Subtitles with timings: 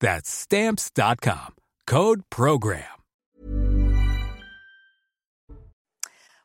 [0.00, 1.54] That's Stamps.com.
[1.86, 2.82] Code PROGRAM.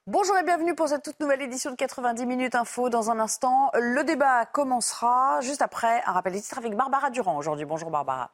[0.08, 2.90] Bonjour et bienvenue pour cette toute nouvelle édition de 90 minutes info.
[2.90, 7.38] Dans un instant, le débat commencera juste après un rappel des titres avec Barbara Durand
[7.38, 7.66] aujourd'hui.
[7.66, 8.32] Bonjour Barbara.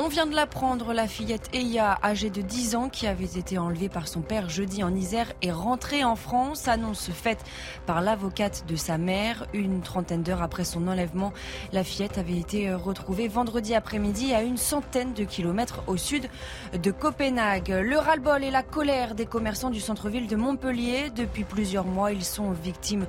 [0.00, 3.88] On vient de l'apprendre, la fillette Eya, âgée de 10 ans, qui avait été enlevée
[3.88, 6.68] par son père jeudi en Isère, est rentrée en France.
[6.68, 7.44] Annonce faite
[7.84, 9.48] par l'avocate de sa mère.
[9.54, 11.32] Une trentaine d'heures après son enlèvement,
[11.72, 16.28] la fillette avait été retrouvée vendredi après-midi à une centaine de kilomètres au sud
[16.80, 17.70] de Copenhague.
[17.70, 21.10] Le ras-le-bol et la colère des commerçants du centre-ville de Montpellier.
[21.10, 23.06] Depuis plusieurs mois, ils sont victimes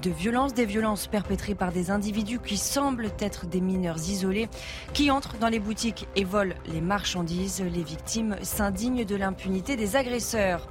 [0.00, 4.48] de violences, des violences perpétrées par des individus qui semblent être des mineurs isolés,
[4.94, 7.60] qui entrent dans les boutiques et volent les marchandises.
[7.60, 10.68] Les victimes s'indignent de l'impunité des agresseurs.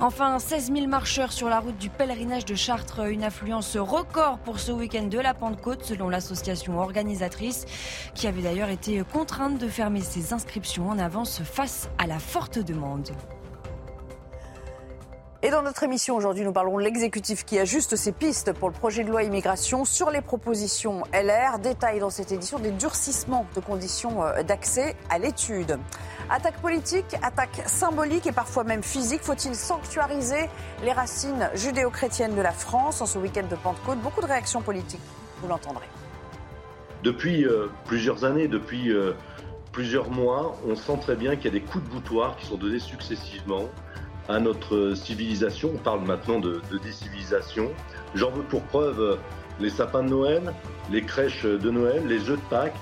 [0.00, 4.58] Enfin, 16 000 marcheurs sur la route du pèlerinage de Chartres, une affluence record pour
[4.58, 7.66] ce week-end de la Pentecôte selon l'association organisatrice
[8.14, 12.58] qui avait d'ailleurs été contrainte de fermer ses inscriptions en avance face à la forte
[12.58, 13.10] demande.
[15.46, 18.74] Et dans notre émission aujourd'hui, nous parlerons de l'exécutif qui ajuste ses pistes pour le
[18.74, 21.60] projet de loi immigration sur les propositions LR.
[21.60, 25.78] Détail dans cette édition des durcissements de conditions euh, d'accès à l'étude.
[26.30, 29.20] Attaque politique, attaque symbolique et parfois même physique.
[29.22, 30.48] Faut-il sanctuariser
[30.82, 34.00] les racines judéo-chrétiennes de la France en ce week-end de Pentecôte?
[34.00, 34.98] Beaucoup de réactions politiques,
[35.42, 35.86] vous l'entendrez.
[37.04, 39.12] Depuis euh, plusieurs années, depuis euh,
[39.70, 42.56] plusieurs mois, on sent très bien qu'il y a des coups de boutoir qui sont
[42.56, 43.68] donnés successivement
[44.28, 45.72] à notre civilisation.
[45.74, 47.70] On parle maintenant de, décivilisation.
[48.14, 49.18] J'en veux pour preuve
[49.60, 50.52] les sapins de Noël,
[50.90, 52.76] les crèches de Noël, les jeux de Pâques.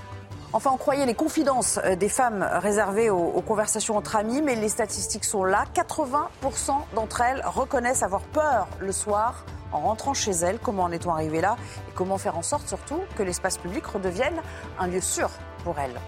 [0.53, 4.55] Enfin, on croyait les confidences euh, des femmes réservées aux, aux conversations entre amis, mais
[4.55, 5.65] les statistiques sont là.
[5.75, 10.59] 80% d'entre elles reconnaissent avoir peur le soir en rentrant chez elles.
[10.63, 11.57] Comment en est-on arrivé là?
[11.89, 14.41] Et comment faire en sorte surtout que l'espace public redevienne
[14.79, 15.29] un lieu sûr
[15.65, 15.99] pour elles?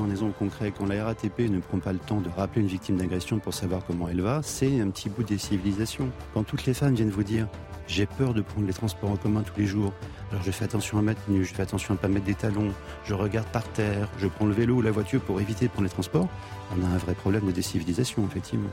[0.00, 2.96] En exemple concret, quand la RATP ne prend pas le temps de rappeler une victime
[2.96, 6.10] d'agression pour savoir comment elle va, c'est un petit bout des civilisations.
[6.32, 7.46] Quand toutes les femmes viennent vous dire
[7.86, 9.92] j'ai peur de prendre les transports en commun tous les jours,
[10.30, 12.34] alors je fais attention à ma tenue, je fais attention à ne pas mettre des
[12.34, 12.72] talons,
[13.04, 15.84] je regarde par terre, je prends le vélo ou la voiture pour éviter de prendre
[15.84, 16.28] les transports,
[16.74, 18.70] on a un vrai problème de décivilisation, effectivement.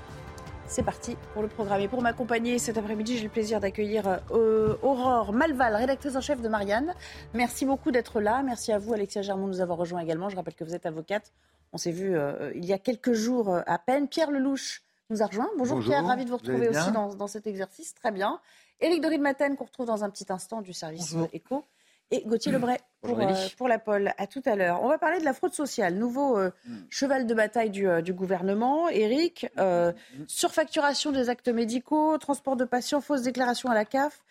[0.69, 1.81] C'est parti pour le programme.
[1.81, 6.41] Et pour m'accompagner cet après-midi, j'ai le plaisir d'accueillir euh, Aurore Malval, rédactrice en chef
[6.41, 6.93] de Marianne.
[7.33, 8.43] Merci beaucoup d'être là.
[8.43, 10.29] Merci à vous, Alexia Germont, de nous avoir rejoints également.
[10.29, 11.33] Je rappelle que vous êtes avocate.
[11.73, 14.07] On s'est vu euh, il y a quelques jours euh, à peine.
[14.07, 15.49] Pierre Lelouch nous a rejoint.
[15.57, 17.95] Bonjour, Bonjour, Pierre, ravi de vous retrouver aussi dans, dans cet exercice.
[17.95, 18.39] Très bien.
[18.79, 21.29] Éric de Maten, qu'on retrouve dans un petit instant du service Bonjour.
[21.33, 21.65] éco.
[22.11, 24.11] Et Gauthier Lebray pour, Bonjour, euh, pour la Pole.
[24.17, 24.81] À tout à l'heure.
[24.81, 26.77] On va parler de la fraude sociale, nouveau euh, Hmm.
[26.89, 28.89] cheval de bataille du, euh, du gouvernement.
[28.89, 30.23] Éric, euh, Hmm.
[30.27, 34.23] surfacturation des actes médicaux, transport de patients, fausse déclaration à la CAF.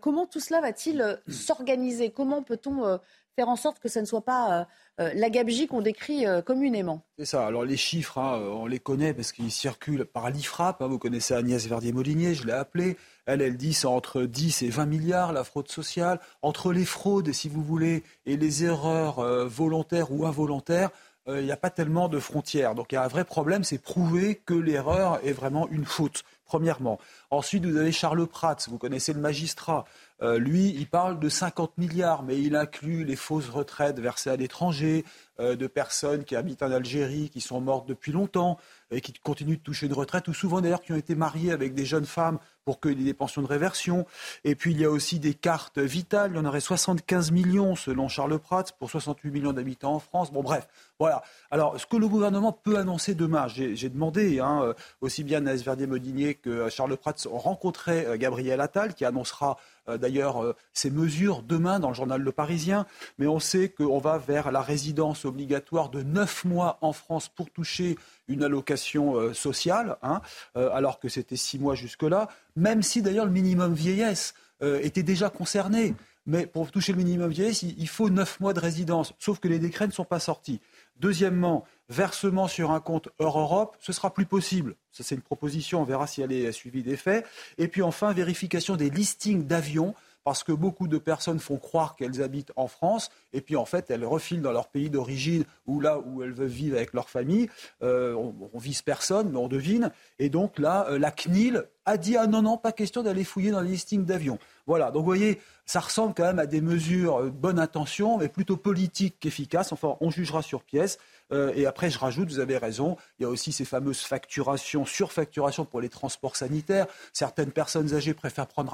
[0.00, 2.10] Comment tout cela va-t-il s'organiser?
[2.10, 2.98] Comment peut-on
[3.36, 4.66] faire en sorte que ça ne soit pas
[5.14, 7.46] la gabegie qu'on décrit euh, communément C'est ça.
[7.46, 10.80] Alors les chiffres, hein, euh, on les connaît parce qu'ils circulent par l'IFRAP.
[10.80, 10.86] hein.
[10.86, 12.96] vous connaissez Agnès Verdier-Molinier, je l'ai appelée.
[13.26, 16.18] Elle, elle dit c'est entre 10 et 20 milliards la fraude sociale.
[16.42, 20.90] Entre les fraudes, si vous voulez, et les erreurs euh, volontaires ou involontaires,
[21.28, 22.74] euh, il n'y a pas tellement de frontières.
[22.74, 26.24] Donc il y a un vrai problème, c'est prouver que l'erreur est vraiment une faute,
[26.44, 26.98] premièrement.
[27.30, 29.84] Ensuite, vous avez Charles Prats, vous connaissez le magistrat.
[30.22, 34.36] Euh, lui, il parle de 50 milliards, mais il inclut les fausses retraites versées à
[34.36, 35.04] l'étranger,
[35.38, 38.58] euh, de personnes qui habitent en Algérie, qui sont mortes depuis longtemps
[38.90, 41.74] et qui continuent de toucher une retraite, ou souvent d'ailleurs qui ont été mariées avec
[41.74, 44.06] des jeunes femmes pour qu'il y ait des pensions de réversion.
[44.44, 47.76] Et puis il y a aussi des cartes vitales, il y en aurait 75 millions
[47.76, 50.32] selon Charles Prats pour 68 millions d'habitants en France.
[50.32, 50.66] Bon bref,
[50.98, 51.22] voilà.
[51.50, 55.50] Alors ce que le gouvernement peut annoncer demain, j'ai demandé hein, euh, aussi bien à
[55.50, 59.58] Agnès Verdier-Modinier que Charles Prats rencontrait Gabriel Attal, qui annoncera
[60.00, 62.86] d'ailleurs ces mesures demain dans le journal Le Parisien.
[63.18, 67.50] Mais on sait qu'on va vers la résidence obligatoire de neuf mois en France pour
[67.50, 67.96] toucher
[68.26, 70.22] une allocation sociale, hein,
[70.54, 75.94] alors que c'était six mois jusque-là, même si d'ailleurs le minimum vieillesse était déjà concerné.
[76.26, 79.60] Mais pour toucher le minimum vieillesse, il faut neuf mois de résidence, sauf que les
[79.60, 80.60] décrets ne sont pas sortis.
[81.00, 84.76] Deuxièmement, versement sur un compte hors Europe, ce sera plus possible.
[84.92, 87.26] Ça, c'est une proposition, on verra si elle est suivie des faits.
[87.58, 89.94] Et puis enfin, vérification des listings d'avions
[90.26, 93.92] parce que beaucoup de personnes font croire qu'elles habitent en France, et puis en fait,
[93.92, 97.48] elles refilent dans leur pays d'origine ou là où elles veulent vivre avec leur famille.
[97.84, 99.92] Euh, on, on, vise personne, mais on devine.
[100.18, 103.52] Et donc là, euh, la CNIL a dit ah non non, pas question d'aller fouiller
[103.52, 104.40] dans les listings d'avions.
[104.66, 104.90] Voilà.
[104.90, 108.28] Donc vous voyez, ça ressemble quand même à des mesures de euh, bonne intention, mais
[108.28, 109.72] plutôt politiques qu'efficaces.
[109.72, 110.98] Enfin, on jugera sur pièce.
[111.32, 114.84] Euh, et après, je rajoute, vous avez raison, il y a aussi ces fameuses facturations,
[114.84, 116.86] surfacturations pour les transports sanitaires.
[117.12, 118.72] Certaines personnes âgées préfèrent prendre,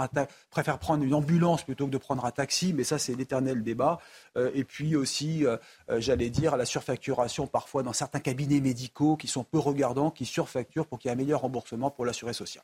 [1.02, 3.98] une ambulance plutôt que de prendre un taxi, mais ça, c'est l'éternel débat.
[4.36, 5.44] Euh, et puis aussi,
[5.98, 10.86] j'allais dire, la surfacturation parfois dans certains cabinets médicaux qui sont peu regardants, qui surfacturent
[10.86, 12.62] pour qu'il y ait un meilleur remboursement pour l'assuré social.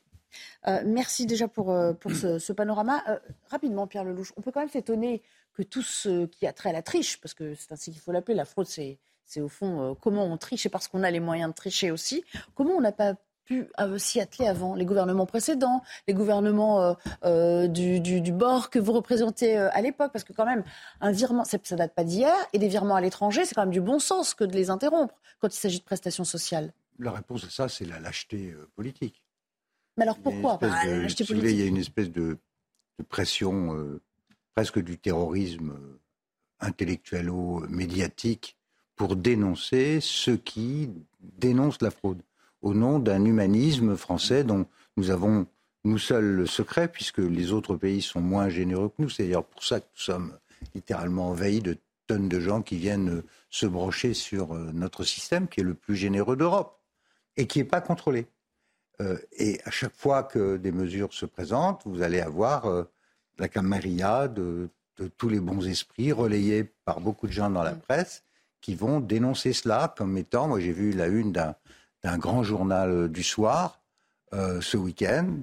[0.66, 3.02] Euh, merci déjà pour, euh, pour ce, panorama.
[3.08, 3.18] Euh,
[3.50, 5.22] rapidement, Pierre Lelouch, on peut quand même s'étonner
[5.54, 8.12] que tout ce qui a trait à la triche, parce que c'est ainsi qu'il faut
[8.12, 11.20] l'appeler, la fraude, c'est, c'est au fond comment on triche et parce qu'on a les
[11.20, 12.24] moyens de tricher aussi.
[12.54, 13.14] Comment on n'a pas
[13.44, 19.56] pu s'y atteler avant les gouvernements précédents, les gouvernements du, du, bord que vous représentez
[19.56, 20.64] à l'époque, parce que quand même,
[21.00, 23.70] un virement, ça, ne date pas d'hier, et des virements à l'étranger, c'est quand même
[23.70, 26.74] du bon sens que de les interrompre quand il s'agit de prestations sociales.
[26.98, 29.22] La réponse à ça, c'est la lâcheté politique.
[29.98, 32.38] Mais alors pourquoi Il y a une espèce de,
[33.08, 34.00] pression euh,
[34.54, 36.00] presque du terrorisme euh,
[36.60, 38.56] intellectuello-médiatique
[38.98, 40.90] pour dénoncer ceux qui
[41.20, 42.20] dénoncent la fraude,
[42.60, 44.66] au nom d'un humanisme français dont
[44.96, 45.46] nous avons
[45.84, 49.08] nous seuls le secret, puisque les autres pays sont moins généreux que nous.
[49.08, 50.38] C'est d'ailleurs pour ça que nous sommes
[50.74, 51.78] littéralement envahis de
[52.08, 55.94] tonnes de gens qui viennent se brocher sur euh, notre système, qui est le plus
[55.94, 56.80] généreux d'Europe,
[57.36, 58.26] et qui n'est pas contrôlé.
[59.00, 62.84] Euh, et à chaque fois que des mesures se présentent, vous allez avoir euh,
[63.38, 64.68] la camarilla de,
[65.16, 67.80] tous les bons esprits, relayés par beaucoup de gens dans la mm.
[67.80, 68.24] presse,
[68.60, 73.08] qui vont dénoncer cela comme étant, moi j'ai vu la une d'un grand journal euh,
[73.08, 73.80] du soir
[74.30, 75.38] ce week-end,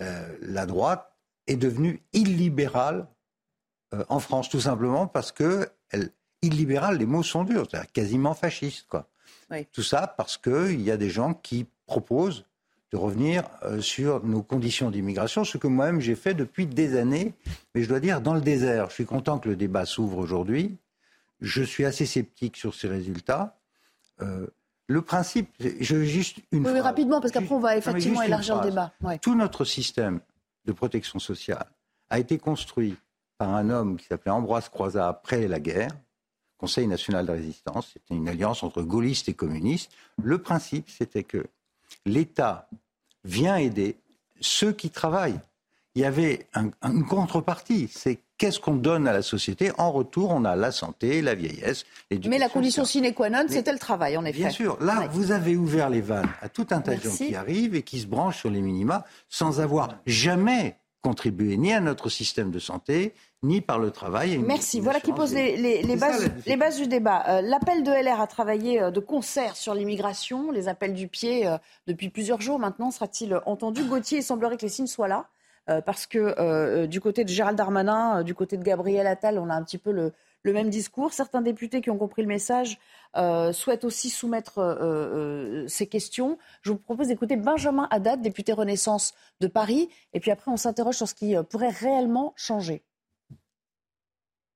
[0.00, 1.12] la droite
[1.46, 3.06] est devenue illibérale
[4.08, 6.10] en France, tout simplement parce que elle,
[6.44, 8.86] illibérale, les mots sont durs, c'est-à-dire quasiment fasciste.
[8.88, 9.08] Quoi.
[9.72, 12.44] Tout ça parce qu'il y a des gens qui proposent
[12.92, 17.34] de revenir euh, sur nos conditions d'immigration, ce que moi-même j'ai fait depuis des années,
[17.74, 18.88] mais je dois dire dans le désert.
[18.90, 20.76] Je suis content que le débat s'ouvre aujourd'hui.
[21.40, 23.58] Je suis assez sceptique sur ces résultats.
[24.20, 24.46] Euh,
[24.86, 26.66] le principe, je juste une.
[26.66, 28.92] Oui, rapidement, parce qu'après on va effectivement élargir le débat.
[29.22, 30.20] Tout notre système
[30.66, 31.66] de protection sociale
[32.10, 32.96] a été construit
[33.38, 35.90] par un homme qui s'appelait Ambroise Croizat après la guerre,
[36.58, 37.90] Conseil national de résistance.
[37.92, 39.90] C'était une alliance entre gaullistes et communistes.
[40.22, 41.46] Le principe, c'était que
[42.06, 42.68] l'État
[43.24, 43.96] vient aider
[44.40, 45.40] ceux qui travaillent.
[45.94, 46.46] Il y avait
[46.82, 51.22] une contrepartie, c'est qu'est-ce qu'on donne à la société En retour, on a la santé,
[51.22, 52.30] la vieillesse, l'éducation.
[52.30, 54.38] Mais la condition sine qua non, c'était le travail, en effet.
[54.38, 54.76] Bien sûr.
[54.80, 57.82] Là, vous avez ouvert les vannes à tout un tas de gens qui arrivent et
[57.82, 62.58] qui se branchent sur les minima sans avoir jamais contribué ni à notre système de
[62.58, 64.38] santé, ni par le travail.
[64.38, 64.80] Merci.
[64.80, 65.96] Voilà qui pose les,
[66.56, 67.24] bases, du débat.
[67.28, 70.50] Euh, l'appel de LR a travaillé euh, de concert sur l'immigration.
[70.50, 72.90] Les appels du pied euh, depuis plusieurs jours maintenant.
[72.90, 73.84] Sera-t-il entendu?
[73.84, 75.28] Gauthier, il semblerait que les signes soient là.
[75.66, 79.62] Parce que du côté de Gérald Darmanin, du côté de Gabriel Attal, on a un
[79.62, 80.12] petit peu le,
[80.44, 81.12] même discours.
[81.12, 82.78] Certains députés qui ont compris le message
[83.52, 86.38] souhaitent aussi soumettre ces questions.
[86.62, 89.88] Je vous propose d'écouter Benjamin Haddad, député Renaissance de Paris.
[90.12, 92.82] Et puis après, on s'interroge sur ce qui pourrait réellement changer.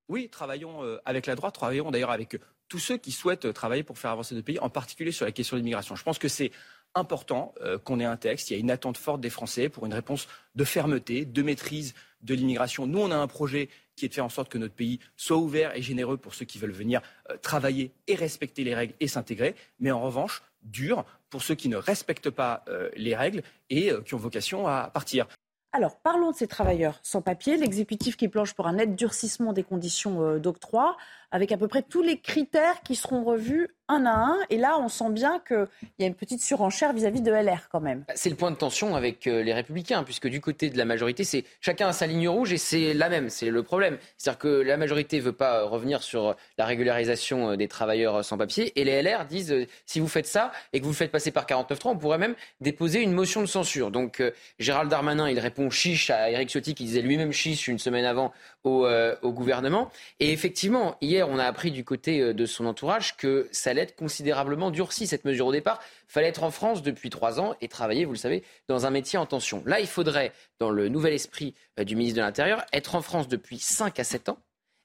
[0.09, 2.39] Oui, travaillons euh, avec la droite, travaillons d'ailleurs avec euh,
[2.69, 5.33] tous ceux qui souhaitent euh, travailler pour faire avancer notre pays, en particulier sur la
[5.33, 5.97] question de l'immigration.
[5.97, 6.51] Je pense que c'est
[6.95, 7.55] important
[7.85, 8.51] qu'on ait un texte.
[8.51, 11.95] Il y a une attente forte des Français pour une réponse de fermeté, de maîtrise
[12.23, 12.87] de l'immigration.
[12.87, 15.37] Nous, on a un projet qui est de faire en sorte que notre pays soit
[15.37, 17.01] ouvert et généreux pour ceux qui veulent venir
[17.43, 21.77] travailler et respecter les règles et s'intégrer, mais en revanche, dur pour ceux qui ne
[21.77, 22.65] respectent pas
[22.97, 25.27] les règles et qui ont vocation à partir.
[25.73, 27.59] Alors, parlons de ces travailleurs sans papier.
[27.59, 30.97] L'exécutif qui planche pour un net durcissement des conditions euh, d'octroi.
[31.31, 34.37] Avec à peu près tous les critères qui seront revus un à un.
[34.51, 35.67] Et là, on sent bien qu'il
[35.99, 38.05] y a une petite surenchère vis-à-vis de LR quand même.
[38.07, 40.85] Bah, c'est le point de tension avec euh, les Républicains, puisque du côté de la
[40.85, 43.31] majorité, c'est chacun a sa ligne rouge et c'est la même.
[43.31, 43.99] C'est le problème.
[44.17, 48.37] C'est-à-dire que la majorité ne veut pas revenir sur la régularisation euh, des travailleurs sans
[48.37, 51.11] papier et les LR disent euh, si vous faites ça et que vous le faites
[51.11, 53.91] passer par 49.3, on pourrait même déposer une motion de censure.
[53.91, 54.23] Donc
[54.59, 58.33] Gérald Darmanin, il répond chiche à Eric Ciotti qui disait lui-même chiche une semaine avant
[58.65, 58.87] au,
[59.23, 59.91] au, gouvernement.
[60.21, 63.97] Et effectivement, hier, on a appris du côté de son entourage que ça allait être
[63.97, 65.81] considérablement durci, cette mesure au départ.
[66.07, 69.19] Fallait être en France depuis trois ans et travailler, vous le savez, dans un métier
[69.19, 69.63] en tension.
[69.67, 73.29] Là, il faudrait, dans le nouvel esprit euh, du ministre de l'Intérieur, être en France
[73.29, 74.39] depuis 5 à 7 ans,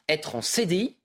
[0.10, 0.96] être en CDI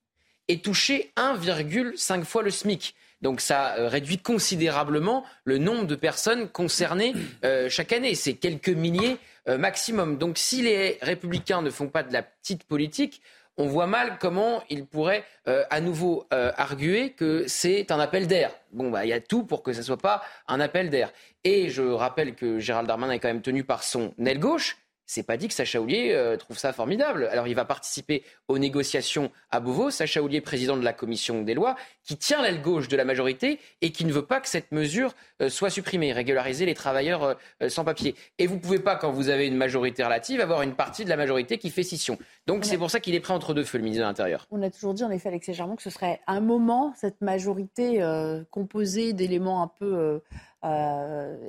[0.49, 2.95] et toucher 1,5 fois le SMIC.
[3.21, 8.15] Donc ça euh, réduit considérablement le nombre de personnes concernées euh, chaque année.
[8.15, 9.19] C'est quelques milliers
[9.57, 10.19] maximum.
[10.19, 13.23] Donc si les républicains ne font pas de la petite politique,
[13.59, 18.29] on voit mal comment il pourrait euh, à nouveau euh, arguer que c'est un appel
[18.29, 18.53] d'air.
[18.73, 21.13] Bon, bah, il y a tout pour que ce ne soit pas un appel d'air.
[21.45, 24.79] Et je rappelle que Gérald Darmanin est quand même tenu par son aile gauche,
[25.09, 27.29] c'est pas dit que Sacha Oulier euh, trouve ça formidable.
[27.33, 29.91] Alors il va participer aux négociations à Beauvau.
[29.91, 33.59] Sacha Oulier, président de la commission des lois, qui tient l'aile gauche de la majorité
[33.81, 37.69] et qui ne veut pas que cette mesure euh, soit supprimée, régulariser les travailleurs euh,
[37.71, 38.15] sans papier.
[38.37, 41.17] Et vous pouvez pas, quand vous avez une majorité relative, avoir une partie de la
[41.17, 42.19] majorité qui fait scission.
[42.47, 44.47] Donc c'est pour ça qu'il est prêt entre deux feux, le ministre de l'Intérieur.
[44.51, 48.03] On a toujours dit, en effet, Alexis Germain, que ce serait un moment, cette majorité
[48.51, 50.21] composée d'éléments un peu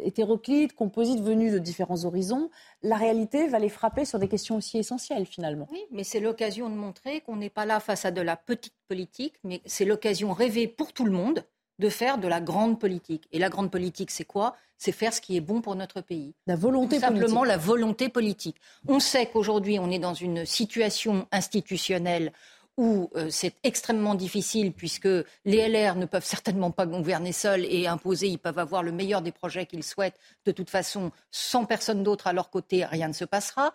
[0.03, 2.49] hétéroclites, composites, venus de différents horizons,
[2.83, 5.67] la réalité va les frapper sur des questions aussi essentielles finalement.
[5.71, 8.75] Oui, mais c'est l'occasion de montrer qu'on n'est pas là face à de la petite
[8.87, 11.43] politique, mais c'est l'occasion rêvée pour tout le monde
[11.79, 13.27] de faire de la grande politique.
[13.31, 14.55] Et la grande politique, c'est quoi?
[14.77, 16.35] C'est faire ce qui est bon pour notre pays.
[16.45, 18.57] La volonté Tout simplement la volonté politique.
[18.87, 22.31] On sait qu'aujourd'hui, on est dans une situation institutionnelle
[22.79, 25.09] où euh, c'est extrêmement difficile puisque
[25.43, 29.21] les LR ne peuvent certainement pas gouverner seuls et imposer, ils peuvent avoir le meilleur
[29.21, 30.17] des projets qu'ils souhaitent.
[30.45, 33.73] De toute façon, sans personne d'autre à leur côté, rien ne se passera.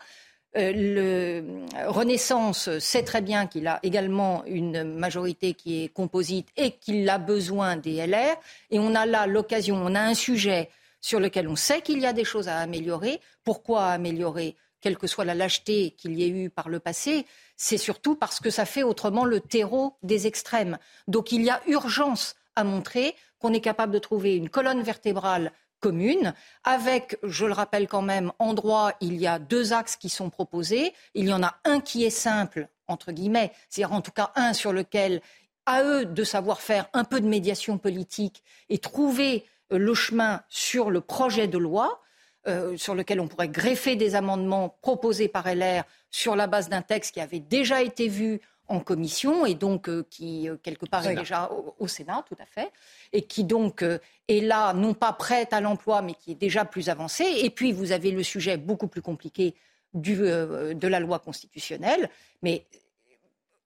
[0.56, 6.70] Euh, le Renaissance sait très bien qu'il a également une majorité qui est composite et
[6.70, 8.36] qu'il a besoin des LR.
[8.70, 10.70] Et on a là l'occasion, on a un sujet
[11.02, 13.20] sur lequel on sait qu'il y a des choses à améliorer.
[13.42, 17.78] Pourquoi améliorer Quelle que soit la lâcheté qu'il y ait eu par le passé, c'est
[17.78, 20.78] surtout parce que ça fait autrement le terreau des extrêmes.
[21.08, 25.52] Donc il y a urgence à montrer qu'on est capable de trouver une colonne vertébrale
[25.84, 26.32] commune,
[26.64, 30.30] avec, je le rappelle quand même, en droit, il y a deux axes qui sont
[30.30, 30.94] proposés.
[31.12, 34.54] Il y en a un qui est simple, entre guillemets, c'est-à-dire en tout cas un
[34.54, 35.20] sur lequel,
[35.66, 40.42] à eux de savoir faire un peu de médiation politique et trouver euh, le chemin
[40.48, 42.00] sur le projet de loi.
[42.46, 46.82] Euh, sur lequel on pourrait greffer des amendements proposés par LR sur la base d'un
[46.82, 51.06] texte qui avait déjà été vu en commission et donc euh, qui, euh, quelque part,
[51.06, 52.70] est déjà au, Sénat, tout à fait,
[53.14, 56.90] et qui donc est là, non pas prête à l'emploi, mais qui est déjà plus
[56.90, 57.24] avancée.
[57.24, 59.54] Et puis, vous avez le sujet beaucoup plus compliqué
[59.94, 62.10] du, de la loi constitutionnelle,
[62.42, 62.66] mais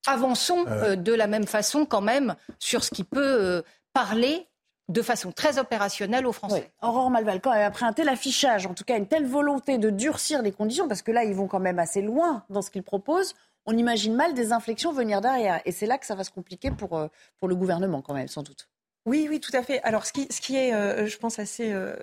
[0.06, 0.66] avançons
[0.96, 4.46] de la même façon quand même sur ce qui peut parler
[4.88, 6.72] de façon très opérationnelle aux Français.
[6.82, 10.42] Aurore Malval, quand après un tel affichage, en tout cas une telle volonté de durcir
[10.42, 13.34] les conditions, parce que là, ils vont quand même assez loin dans ce qu'ils proposent,
[13.66, 15.60] on imagine mal des inflexions venir derrière.
[15.66, 18.28] Et c'est là que ça va se compliquer pour, euh, pour le gouvernement, quand même,
[18.28, 18.68] sans doute.
[19.08, 19.80] Oui, oui, tout à fait.
[19.84, 21.96] Alors, ce qui, ce qui est, euh, je pense, assez euh,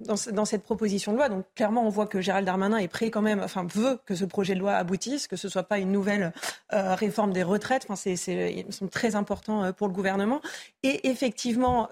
[0.00, 3.20] dans, cette proposition de loi, donc clairement, on voit que Gérald Darmanin est prêt quand
[3.20, 6.32] même, enfin, veut que ce projet de loi aboutisse, que ce soit pas une nouvelle
[6.72, 7.82] euh, réforme des retraites.
[7.84, 10.40] Enfin, c'est, c'est, ils sont très importants pour le gouvernement.
[10.82, 11.88] Et effectivement,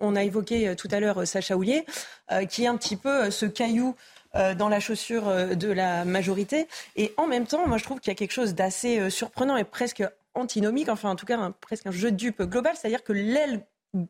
[0.00, 1.84] on a évoqué tout à l'heure Sacha Houlier,
[2.48, 3.96] qui est un petit peu ce caillou
[4.34, 6.68] dans la chaussure de la majorité.
[6.96, 9.64] Et en même temps, moi, je trouve qu'il y a quelque chose d'assez surprenant et
[9.64, 10.04] presque
[10.34, 13.64] antinomique, enfin en tout cas presque un jeu de dupe global, c'est-à-dire que l'aile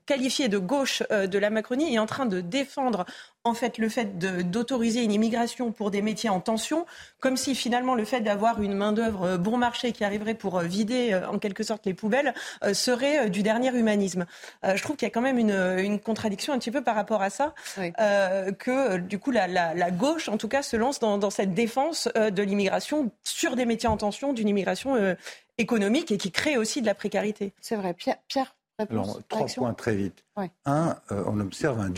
[0.07, 3.04] qualifiée de gauche euh, de la Macronie est en train de défendre
[3.47, 6.87] en fait le fait d'autoriser une immigration pour des métiers en tension,
[7.21, 10.59] comme si finalement le fait d'avoir une main d'œuvre euh, bon marché qui arriverait pour
[10.59, 12.33] euh, vider en quelque sorte les poubelles
[12.73, 14.26] serait du dernier humanisme.
[14.62, 17.31] je trouve qu'il y a quand même une, contradiction un petit peu par rapport à
[17.31, 21.54] ça, que du coup la, la, gauche en tout cas se lance dans, dans cette
[21.54, 25.16] défense de l'immigration sur des métiers en tension, d'une immigration
[25.59, 27.53] économique et qui crée aussi de la précarité.
[27.61, 27.95] C'est vrai.
[27.95, 30.25] Pierre, Pierre Alors, trois points très vite.
[30.65, 31.91] Un, euh, on observe un,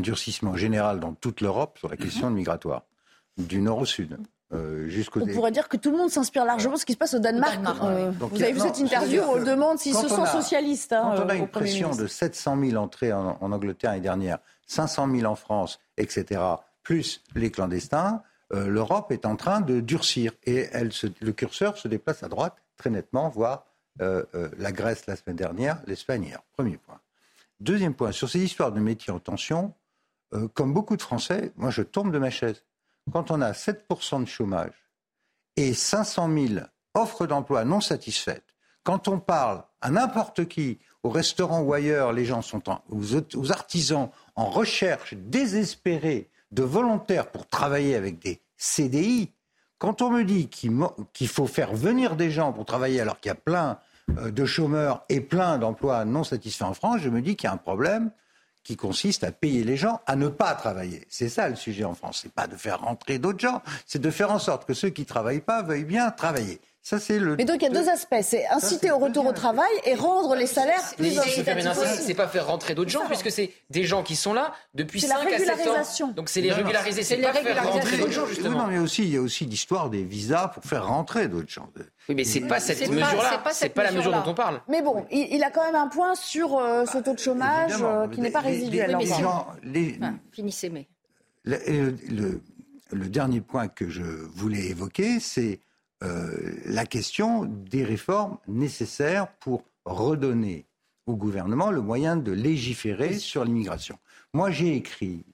[0.00, 2.36] durcissement général dans toute l'Europe sur la question mhm.
[2.36, 2.82] migratoire,
[3.36, 4.18] du nord au sud.
[4.52, 7.14] Euh, on pourrait dire que tout le monde s'inspire largement de ce qui se passe
[7.14, 7.58] au Danemark.
[7.82, 10.92] Euh, vous avez vu cette interview on demande s'ils se sont socialistes.
[10.92, 15.08] Hein, quand on a une pression de 700 000 entrées en, Angleterre l'année dernière, 500
[15.10, 16.40] 000 en France, etc.,
[16.84, 20.32] plus les clandestins, l'Europe est en train de durcir.
[20.44, 20.90] Et elle
[21.20, 23.66] le curseur se déplace à droite très nettement, voire
[24.00, 26.40] euh, euh, la Grèce la semaine dernière, l'Espagne hier.
[26.52, 27.00] Premier point.
[27.60, 29.72] Deuxième point, sur ces histoires de métiers en tension,
[30.34, 32.64] euh, comme beaucoup de Français, moi je tombe de ma chaise.
[33.12, 34.74] Quand on a 7% de chômage
[35.56, 38.44] et 500 000 offres d'emploi non satisfaites,
[38.82, 44.10] quand on parle à n'importe qui, au restaurant ou ailleurs, les gens sont aux artisans
[44.34, 49.32] en recherche désespérée de volontaires pour travailler avec des CDI,
[49.78, 53.32] quand on me dit qu'il faut faire venir des gens pour travailler alors qu'il y
[53.32, 53.78] a plein
[54.18, 57.50] euh, de chômeurs et plein d'emplois non satisfaits en France, je me dis qu'il y
[57.50, 58.10] a un problème
[58.62, 61.06] qui consiste à payer les gens à ne pas travailler.
[61.08, 62.20] C'est ça le sujet en France.
[62.22, 65.04] C'est pas de faire rentrer d'autres gens, c'est de faire en sorte que ceux qui
[65.04, 66.60] travaillent pas veuillent bien travailler.
[66.86, 67.34] Ça c'est le.
[67.36, 70.34] Mais donc il y a deux aspects, c'est inciter au retour au travail et rendre
[70.34, 71.18] les salaires Mais plus
[72.04, 75.06] c'est pas faire rentrer d'autres gens, puisque c'est des gens qui sont là depuis C'est
[75.06, 76.06] la 5 à 7 régularisation.
[76.08, 76.12] ans.
[76.12, 77.80] Donc c'est les Non, régulariser, c'est pas faire régularisations.
[77.80, 78.58] rentrer d'autres gens, Oui, justement.
[78.58, 81.70] non, mais aussi, il y a aussi l'histoire des visas pour faire rentrer d'autres gens.
[82.10, 84.60] Oui, mais c'est pas cette mesure-là, c'est pas la mesure dont on parle.
[84.68, 87.72] Mais bon, il, il a quand même un point sur euh, ce taux de chômage
[87.80, 88.94] euh, qui n'est pas résiduel.
[90.32, 90.86] Finissez, mais.
[91.46, 95.60] le dernier point que je voulais évoquer, c'est
[96.02, 100.66] euh, la question des réformes nécessaires pour redonner
[101.06, 103.98] au gouvernement le moyen de légiférer sur l'immigration.
[104.32, 105.24] Moi, j'ai écrit,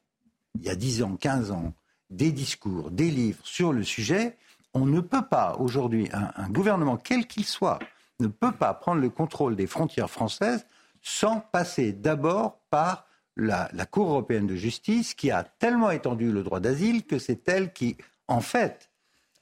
[0.56, 1.72] il y a 10 ans, 15 ans,
[2.10, 4.36] des discours, des livres sur le sujet.
[4.74, 7.78] On ne peut pas, aujourd'hui, un, un gouvernement, quel qu'il soit,
[8.18, 10.66] ne peut pas prendre le contrôle des frontières françaises
[11.02, 16.42] sans passer d'abord par la, la Cour européenne de justice qui a tellement étendu le
[16.42, 17.96] droit d'asile que c'est elle qui,
[18.28, 18.89] en fait,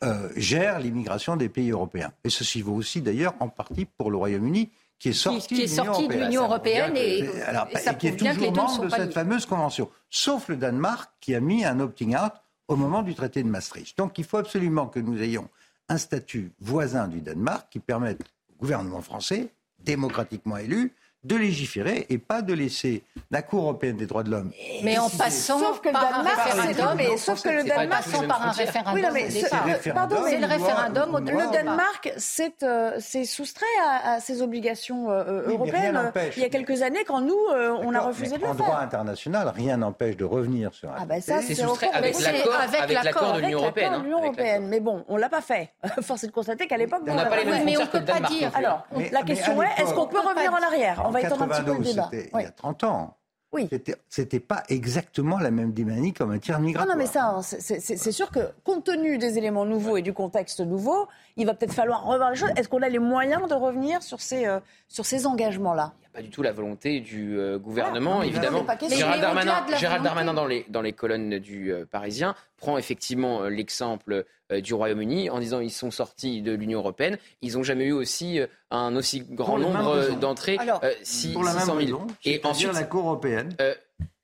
[0.04, 2.12] euh, gère l'immigration des pays européens.
[2.24, 5.64] Et ceci vaut aussi d'ailleurs en partie pour le Royaume-Uni qui est sorti, qui est
[5.64, 8.84] de sorti de l'Union européenne et, Et, alors, et ça et qui est toujours membre
[8.84, 9.88] de cette fameuse convention.
[10.10, 12.32] Sauf le Danemark qui a mis un opting out
[12.66, 13.96] au moment du traité de Maastricht.
[13.96, 15.48] Donc il faut absolument que nous ayons
[15.88, 20.92] un statut voisin du Danemark qui permette au gouvernement français, démocratiquement élu,
[21.24, 24.52] de légiférer et pas de laisser la Cour européenne des droits de l'homme.
[24.84, 28.26] Mais en passant Sauf que le par un Danemark, c'est- référendum, sauf que le Danemark,
[28.28, 32.98] par un référendum Oui, mais c'est- euh, pardon, C'est le référendum Le Danemark s'est euh,
[33.24, 33.66] soustrait
[34.04, 37.92] à, ses obligations euh, rien européennes il y a quelques années quand nous, euh, on
[37.94, 38.78] a refusé de le En droit faire.
[38.80, 41.42] international, rien n'empêche de revenir sur un Ah ben ça.
[41.42, 43.84] C'est soustrait avec mais l'accord c'est avec avec l'accord l'accord, de l'Union avec européenne.
[43.86, 44.68] l'accord de l'Union hein, européenne.
[44.68, 45.72] Mais bon, on l'a pas fait.
[46.02, 48.04] Force est de constater qu'à l'époque, On n'a l'a pas les mêmes mais on peut
[48.04, 48.50] pas dire.
[48.54, 51.07] Alors, la question est, est-ce qu'on peut revenir en arrière?
[51.08, 52.08] On va étendre un petit peu le 92, débat.
[52.12, 53.14] c'était il y a 30 ans.
[53.50, 53.66] Oui.
[54.10, 56.94] C'était- pas exactement la même dynamique en matière Non, migratoire.
[56.96, 60.60] non, mais ça, hein, c'est sûr que compte tenu des éléments nouveaux et du contexte
[60.60, 62.50] nouveau, il va peut-être falloir revoir les choses.
[62.56, 65.92] Est-ce qu'on a les moyens de revenir sur ces, euh, sur ces engagements-là?
[65.96, 68.66] Il n'y a pas du tout la volonté du euh, gouvernement, Ah, non, évidemment.
[68.90, 70.02] Gérald Darmanin, Gérald.
[70.04, 74.74] Darmanin dans, les, dans les colonnes du euh, Parisien prend effectivement euh, l'exemple euh, du
[74.74, 77.18] Royaume-Uni en disant ils sont sortis de l'Union européenne.
[77.40, 81.44] Ils n'ont jamais eu aussi euh, un aussi grand nombre d'entrées, Alors, euh, si- Pour
[81.44, 81.98] la 600 même 000.
[81.98, 83.54] raison, Et ensuite, la Cour européenne.
[83.60, 83.74] euh,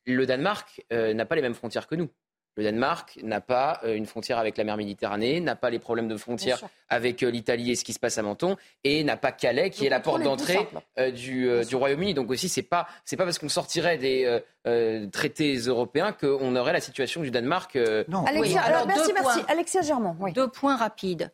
[0.06, 2.08] le Danemark euh, n'a pas les mêmes frontières que nous.
[2.56, 6.06] Le Danemark n'a pas euh, une frontière avec la mer Méditerranée, n'a pas les problèmes
[6.06, 6.68] de frontières sûr.
[6.88, 9.80] avec euh, l'Italie et ce qui se passe à Menton, et n'a pas Calais qui
[9.82, 12.14] Le est la porte d'entrée euh, du, euh, du Royaume-Uni.
[12.14, 14.38] Donc aussi, c'est pas c'est pas parce qu'on sortirait des euh,
[14.68, 17.74] euh, traités européens qu'on aurait la situation du Danemark.
[17.74, 18.24] euh, Non.
[18.24, 19.40] Alexia, Oui, alors, alors, merci, deux merci.
[19.40, 19.52] points.
[19.52, 20.32] Alexia Germont, oui.
[20.32, 21.32] Deux points rapides.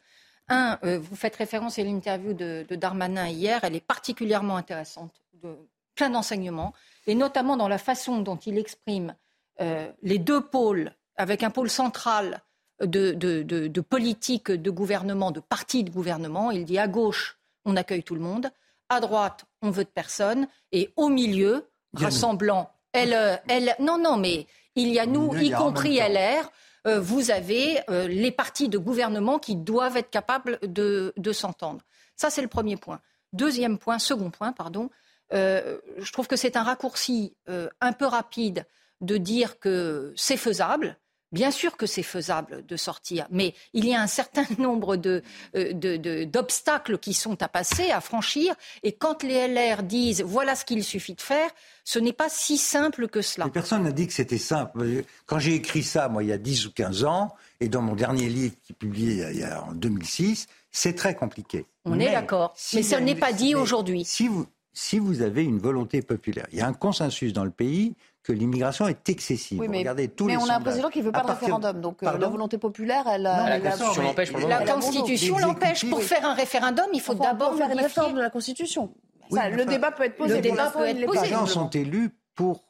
[0.49, 3.61] Un, euh, vous faites référence à l'interview de, de Darmanin hier.
[3.63, 5.55] Elle est particulièrement intéressante, de,
[5.95, 6.73] plein d'enseignements,
[7.07, 9.15] et notamment dans la façon dont il exprime
[9.61, 12.43] euh, les deux pôles, avec un pôle central
[12.83, 16.51] de, de, de- de politique de gouvernement, de parti de gouvernement.
[16.51, 18.51] Il dit à gauche, on accueille tout le monde,
[18.89, 24.47] à droite, on veut de personne, et au milieu, rassemblant elle, elle, non, non, mais
[24.75, 25.99] il y a nous, milieu, y a compris.
[25.99, 26.51] LR,
[26.89, 31.83] euh, vous avez euh, les partis de gouvernement qui doivent être capables de, de s'entendre.
[32.17, 33.01] Ça, c'est le premier point.
[33.33, 34.91] Deuxième point, second point, pardon.
[35.33, 38.67] euh, je trouve que c'est un raccourci euh, un peu rapide
[39.03, 40.97] de dire que c'est faisable.
[41.33, 45.23] Bien sûr que c'est faisable de sortir, mais il y a un certain nombre de,
[45.55, 48.55] euh, d'obstacles qui sont à passer, à franchir.
[48.83, 51.51] Et quand les LR disent voilà ce qu'il suffit de faire,
[51.85, 53.47] ce n'est pas si simple que cela.
[53.47, 55.05] Mais personne n'a dit que c'était simple.
[55.27, 57.95] Quand j'ai écrit ça, moi, il y a 10 ou 15 ans, et dans mon
[57.95, 61.65] dernier livre qui est publié il y a- en 2006, c'est très compliqué.
[61.85, 62.53] On est d'accord.
[62.57, 64.05] si Mais ça n'est pas dit aujourd'hui.
[64.05, 67.51] Si vous, si vous avez une volonté populaire, il y a un consensus dans le
[67.51, 69.61] pays que l'immigration est excessive.
[69.61, 71.29] Oui, mais, Regardez tous mais les on a un président qui ne veut pas de
[71.29, 71.81] référendum.
[71.81, 75.89] Donc euh, Pardon la volonté populaire, elle, Non, elle la Constitution l'empêche La Constitution l'empêche.
[75.89, 78.93] Pour faire un référendum, il faut d'abord faire une réforme de la Constitution.
[79.31, 80.35] Oui, Ça, mais le débat peut être posé.
[80.35, 82.65] le débat peut être Les gens sont élus pour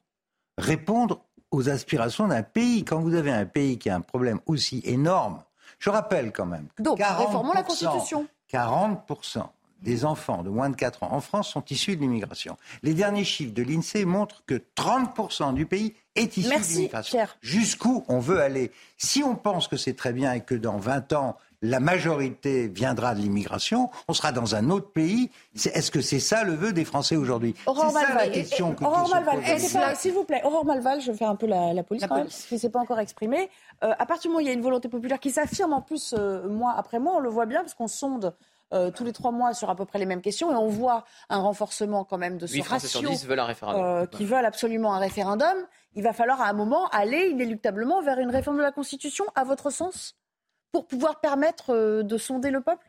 [0.59, 2.85] répondre aux aspirations d'un pays.
[2.85, 5.43] Quand vous avez un pays qui a un problème aussi énorme,
[5.79, 8.27] je rappelle quand même que Donc, 40%, réformons la Constitution.
[8.53, 9.43] 40%
[9.83, 12.57] des enfants de moins de 4 ans en France sont issus de l'immigration.
[12.83, 17.27] Les derniers chiffres de l'INSEE montrent que 30% du pays est issu de l'immigration.
[17.41, 21.13] Jusqu'où on veut aller Si on pense que c'est très bien et que dans 20
[21.13, 25.31] ans, la majorité viendra de l'immigration, on sera dans un autre pays.
[25.55, 27.55] Est-ce que c'est ça le vœu des Français aujourd'hui?
[27.67, 31.29] C'est ça la question que Aurore Malval, s'il vous plaît, Aurore Malval, je vais faire
[31.29, 33.51] un peu la, police quand même, qui ne s'est pas encore exprimé.
[33.85, 35.83] Euh, à partir du moment où il y a une volonté populaire qui s'affirme en
[35.83, 38.35] plus euh, mois après mois, on le voit bien parce qu'on sonde
[38.73, 41.05] euh, tous les trois mois sur à peu près les mêmes questions et on voit
[41.29, 44.07] un renforcement quand même de ce ratio veulent un référendum.
[44.09, 45.57] qui veulent absolument un référendum.
[45.95, 49.45] Il va falloir à un moment aller inéluctablement vers une réforme de la Constitution, à
[49.45, 50.17] votre sens
[50.73, 52.87] pour pouvoir permettre euh, de sonder le peuple?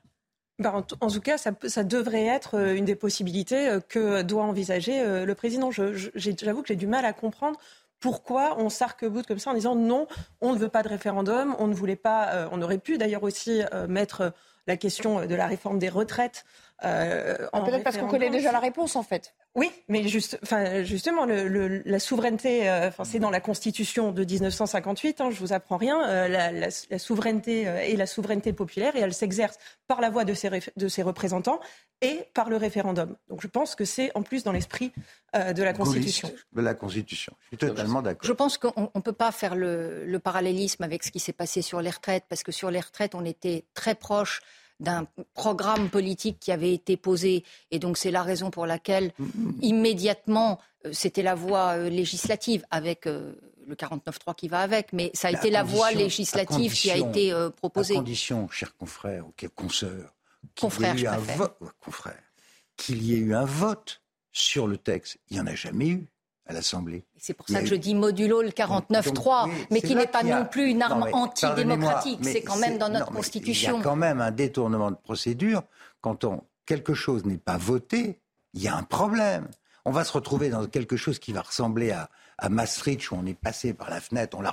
[0.60, 5.26] Bah, en, tout cas, ça, devrait être euh, une des possibilités euh, que doit envisager
[5.26, 5.72] le président.
[5.72, 7.60] J'avoue que j'ai du mal à comprendre
[8.00, 10.08] pourquoi on s'arc-boute comme ça en disant non,
[10.42, 13.62] on ne veut pas de référendum, on ne voulait pas, on aurait pu d'ailleurs aussi
[13.88, 14.34] mettre
[14.68, 16.46] la question de la réforme des retraites.
[16.84, 19.34] Euh, ah, peut-être parce qu'on connaît déjà la réponse en fait.
[19.54, 25.22] Oui, mais juste, enfin, justement, le, la souveraineté, euh, c'est dans la Constitution de 1958,
[25.22, 28.96] hein, je vous apprends rien, euh, la, la, la, souveraineté euh, est la souveraineté populaire
[28.96, 31.60] et elle s'exerce par la voix de ses, de ses représentants
[32.02, 33.18] et par le référendum.
[33.30, 34.92] Donc je pense que c'est en plus dans l'esprit
[35.34, 36.32] de la Constitution.
[36.54, 38.26] De la Constitution, je suis totalement d'accord.
[38.26, 41.62] Je pense qu'on ne peut pas faire le, le parallélisme avec ce qui s'est passé
[41.62, 44.42] sur les retraites, parce que sur les retraites, on était très proche
[44.82, 47.46] d'un programme politique qui avait été posé.
[47.70, 49.14] Et donc c'est la raison pour laquelle
[49.62, 53.34] immédiatement euh, c'était la voie euh, législative avec euh,
[53.68, 57.34] le 49.3 qui va avec, mais ça a été la voie législative qui a été
[57.56, 57.94] proposée.
[57.94, 60.14] À condition, chers confrères ou consoeurs,
[60.56, 61.58] qu'il y, ait eu un vote,
[62.76, 65.20] qu'il y ait eu un vote sur le texte.
[65.30, 66.11] Il n'y en a jamais eu
[66.52, 67.06] à l'Assemblée.
[67.18, 70.70] C'est pour ça que je dis modulo le 49-3, mais qui n'est pas non plus
[70.70, 72.20] une arme antidémocratique.
[72.22, 73.76] C'est quand même dans notre Constitution.
[73.76, 75.64] Il y a quand même un détournement de procédure.
[76.02, 78.20] Quand on, quelque chose n'est pas voté,
[78.54, 79.48] il y a un problème.
[79.86, 82.10] On va se retrouver dans quelque chose qui va ressembler à,
[82.42, 84.52] à Maastricht, où on est passé par la fenêtre, on l'a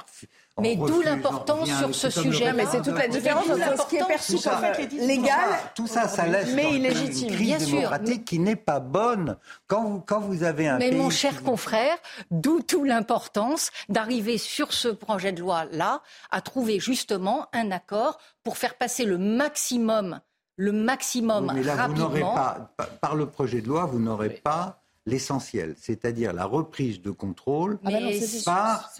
[0.61, 2.53] mais d'où l'importance sur ce sujet.
[2.53, 6.27] Mais c'est toute la différence entre ce qui est perçu comme légal, tout ça, ça
[6.27, 7.29] laisse mais illégitime.
[7.29, 9.37] une crise démocratique qui n'est pas bonne.
[9.66, 11.96] Quand vous, quand vous avez un mais mon cher confrère,
[12.31, 18.59] d'où toute l'importance d'arriver sur ce projet de loi-là à trouver justement un accord pour
[18.59, 20.20] faire passer le maximum,
[20.57, 22.09] le maximum mais là, rapidement.
[22.09, 27.10] Vous pas, par le projet de loi, vous n'aurez pas l'essentiel, c'est-à-dire la reprise de
[27.10, 27.98] contrôle ah bah
[28.44, 28.90] par,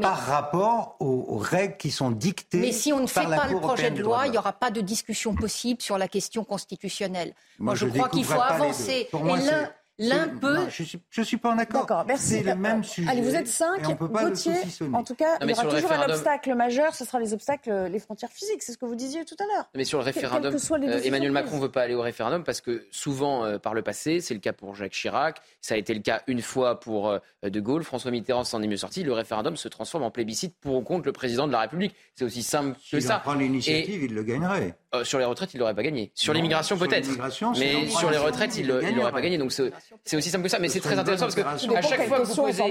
[0.00, 2.60] par rapport aux, règles qui sont dictées.
[2.60, 4.80] Mais si on ne fait pas le projet de loi, il n'y aura pas de
[4.80, 7.34] discussion possible sur la question constitutionnelle.
[7.58, 9.08] Moi, je, crois qu'il faut avancer.
[10.00, 10.68] L'un peut.
[10.70, 11.82] je suis, je suis pas en accord.
[11.82, 12.28] D'accord, merci.
[12.28, 13.08] C'est le même sujet.
[13.08, 13.82] Allez, vous êtes cinq.
[14.00, 14.54] Gauthier,
[14.92, 16.94] en tout cas, il y aura toujours un obstacle majeur.
[16.94, 18.62] Ce sera les obstacles, les frontières physiques.
[18.62, 19.66] C'est ce que vous disiez tout à l'heure.
[19.74, 22.86] Mais sur le référendum, euh, Emmanuel Macron ne veut pas aller au référendum parce que
[22.90, 26.00] souvent, euh, par le passé, c'est le cas pour Jacques Chirac, ça a été le
[26.00, 29.02] cas une fois pour euh, De Gaulle, François Mitterrand s'en est mieux sorti.
[29.02, 31.94] Le référendum se transforme en plébiscite pour ou contre le président de la République.
[32.14, 33.14] C'est aussi simple que ça.
[33.14, 34.76] S'il prend l'initiative, il le gagnerait.
[35.04, 36.10] sur les retraites, il l'aurait pas gagné.
[36.14, 37.08] Sur l'immigration, peut-être.
[37.58, 39.38] Mais sur les retraites, il l'aurait pas gagné.
[39.38, 39.52] Donc
[40.04, 42.34] c'est aussi simple que ça c'est très intéressant parce que à chaque fois que vous
[42.34, 42.62] posez,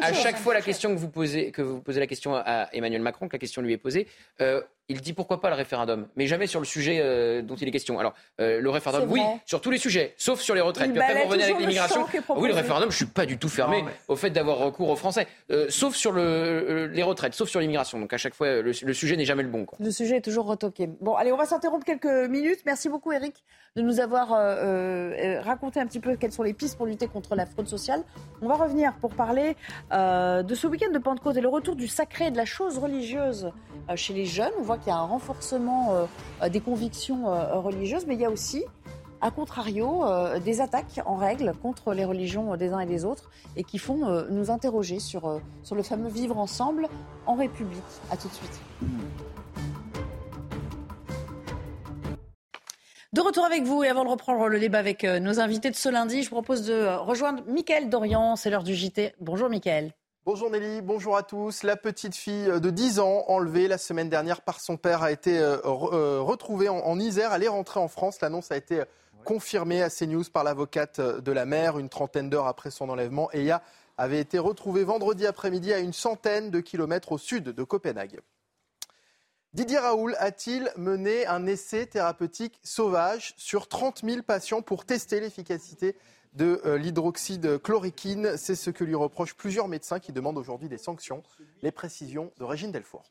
[0.00, 3.02] à chaque fois la question que vous posez, que vous posez la question à Emmanuel
[3.02, 4.06] Macron, que la question lui est posée,
[4.40, 7.68] euh, il dit pourquoi pas le référendum, mais jamais sur le sujet euh, dont il
[7.68, 7.98] est question.
[7.98, 10.92] Alors, euh, le référendum, oui, sur tous les sujets, sauf sur les retraites.
[10.92, 12.06] Puis après, vous revenez avec l'immigration.
[12.36, 15.26] Oui, le référendum, je suis pas du tout fermé au fait d'avoir recours aux Français,
[15.68, 17.98] sauf sur le, les retraites, sauf sur l'immigration.
[17.98, 19.64] Donc, à chaque fois, le, sujet n'est jamais le bon.
[19.64, 19.78] Quoi.
[19.80, 20.88] Le sujet est toujours retoqué.
[21.00, 22.60] Bon, allez, on va s'interrompre quelques minutes.
[22.66, 23.42] Merci beaucoup, Eric,
[23.76, 24.30] de nous avoir
[25.44, 28.02] raconté un petit peu quelles sont les pistes pour lutter contre la fraude sociale.
[28.40, 29.56] On va revenir pour parler
[29.92, 33.52] de ce week-end de Pentecôte et le retour du sacré et de la chose religieuse
[33.94, 34.52] chez les jeunes.
[34.58, 36.06] On qu'il y a un renforcement
[36.42, 38.64] euh, des convictions euh, religieuses, mais il y a aussi,
[39.20, 43.30] à contrario, euh, des attaques en règle contre les religions des uns et des autres
[43.56, 46.88] et qui font nous interroger sur, sur le fameux vivre ensemble
[47.26, 47.82] en République.
[48.10, 48.60] A tout de suite.
[53.12, 55.90] De retour avec vous et avant de reprendre le débat avec nos invités de ce
[55.90, 59.14] lundi, je vous propose de rejoindre Mickaël Dorian, c'est l'heure du JT.
[59.20, 59.92] Bonjour Mickaël.
[60.24, 61.64] Bonjour Nelly, bonjour à tous.
[61.64, 65.36] La petite fille de 10 ans, enlevée la semaine dernière par son père, a été
[65.36, 67.34] euh, euh, retrouvée en, Isère.
[67.34, 68.20] Elle est rentrée en France.
[68.20, 68.84] L'annonce a été
[69.24, 73.32] confirmée à CNews par l'avocate de la mère une trentaine d'heures après son enlèvement.
[73.32, 73.62] Eya
[73.98, 78.20] avait été retrouvée vendredi après-midi à une centaine de kilomètres au sud de Copenhague.
[79.54, 85.96] Didier Raoul a-t-il mené un essai thérapeutique sauvage sur 30 000 patients pour tester l'efficacité
[86.34, 88.36] de euh, l'hydroxyde chloroquine.
[88.36, 91.22] C'est ce que lui reprochent plusieurs médecins qui demandent aujourd'hui des sanctions.
[91.62, 93.04] Les précisions de Régine Delfour.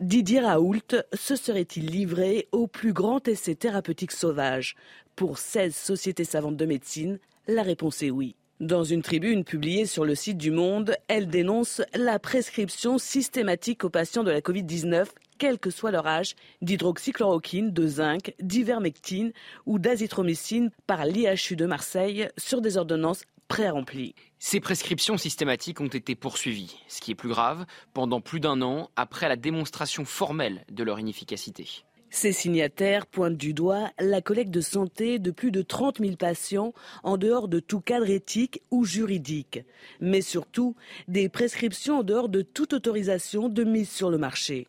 [0.00, 4.76] Didier Raoult se serait-il livré au plus grand essai thérapeutique sauvage?
[5.16, 8.36] Pour 16 sociétés savantes de médecine, la réponse est oui.
[8.60, 13.90] Dans une tribune publiée sur le site du Monde, elle dénonce la prescription systématique aux
[13.90, 15.06] patients de la Covid-19,
[15.38, 19.32] quel que soit leur âge, d'hydroxychloroquine, de zinc, d'ivermectine
[19.66, 24.14] ou d'azithromycine par l'IHU de Marseille sur des ordonnances pré-remplies.
[24.38, 28.90] Ces prescriptions systématiques ont été poursuivies, ce qui est plus grave, pendant plus d'un an
[28.94, 31.84] après la démonstration formelle de leur inefficacité.
[32.10, 36.72] Ces signataires pointent du doigt la collecte de santé de plus de 30 000 patients
[37.02, 39.60] en dehors de tout cadre éthique ou juridique,
[40.00, 40.74] mais surtout
[41.06, 44.68] des prescriptions en dehors de toute autorisation de mise sur le marché.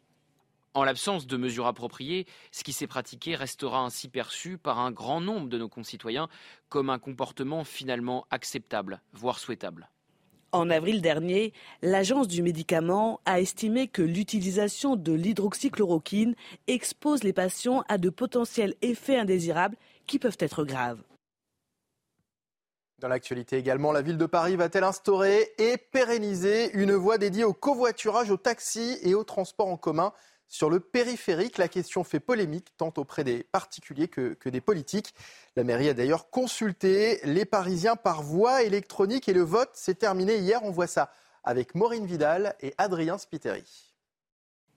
[0.75, 5.19] En l'absence de mesures appropriées, ce qui s'est pratiqué restera ainsi perçu par un grand
[5.19, 6.29] nombre de nos concitoyens
[6.69, 9.89] comme un comportement finalement acceptable, voire souhaitable.
[10.51, 16.35] En avril dernier, l'Agence du médicament a estimé que l'utilisation de l'hydroxychloroquine
[16.67, 19.77] expose les patients à de potentiels effets indésirables
[20.07, 21.03] qui peuvent être graves.
[22.99, 27.53] Dans l'actualité également, la ville de Paris va-t-elle instaurer et pérenniser une voie dédiée au
[27.53, 30.11] covoiturage, au taxi et au transport en commun?
[30.49, 31.57] Sur le périphérique.
[31.57, 35.13] La question fait polémique tant auprès des particuliers que, des politiques.
[35.55, 40.37] La mairie a d'ailleurs consulté les Parisiens par voie électronique et le vote s'est terminé
[40.37, 40.61] hier.
[40.63, 43.63] On voit ça avec Maureen Vidal et Adrien Spiteri.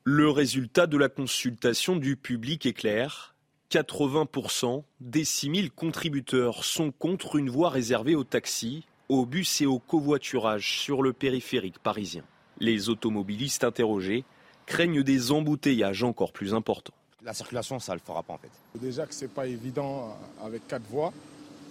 [0.04, 3.34] Le résultat de la consultation du public est clair.
[3.70, 9.78] 80% des 6000 contributeurs sont contre une voie réservée aux taxis, aux bus et au
[9.78, 12.24] covoiturage sur le périphérique parisien.
[12.58, 14.24] Les automobilistes interrogés
[14.72, 16.94] craignent des embouteillages encore plus importants.
[17.22, 18.48] La circulation, ça ne le fera pas en fait.
[18.80, 21.12] Déjà que ce n'est pas évident avec quatre voies.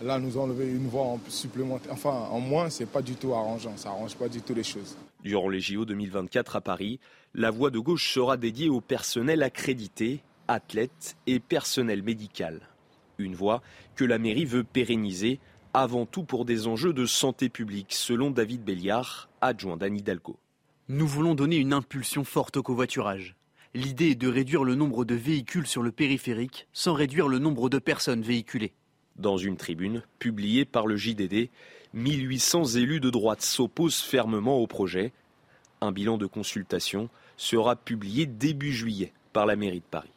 [0.03, 3.75] Là, nous enlever une voie en supplémentaire, enfin en moins, c'est pas du tout arrangeant.
[3.75, 4.97] Ça arrange pas du tout les choses.
[5.23, 6.99] Durant les JO 2024 à Paris,
[7.33, 12.61] la voie de gauche sera dédiée au personnel accrédité, athlètes et personnel médical.
[13.17, 13.63] Une voie
[13.95, 15.39] que la mairie veut pérenniser,
[15.73, 20.37] avant tout pour des enjeux de santé publique, selon David Béliard, adjoint d'Anne Hidalgo.
[20.93, 23.37] Nous voulons donner une impulsion forte au covoiturage.
[23.73, 27.69] L'idée est de réduire le nombre de véhicules sur le périphérique sans réduire le nombre
[27.69, 28.73] de personnes véhiculées.
[29.15, 31.47] Dans une tribune publiée par le JDD,
[31.93, 35.13] 1800 élus de droite s'opposent fermement au projet.
[35.79, 40.11] Un bilan de consultation sera publié début juillet par la mairie de Paris.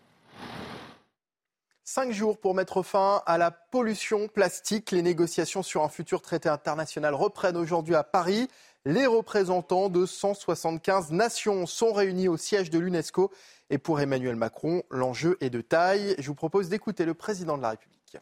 [1.84, 4.90] Cinq jours pour mettre fin à la pollution plastique.
[4.90, 8.48] Les négociations sur un futur traité international reprennent aujourd'hui à Paris.
[8.86, 13.30] Les représentants de 175 nations sont réunis au siège de l'UNESCO.
[13.70, 16.14] Et pour Emmanuel Macron, l'enjeu est de taille.
[16.18, 18.18] Je vous propose d'écouter le président de la République.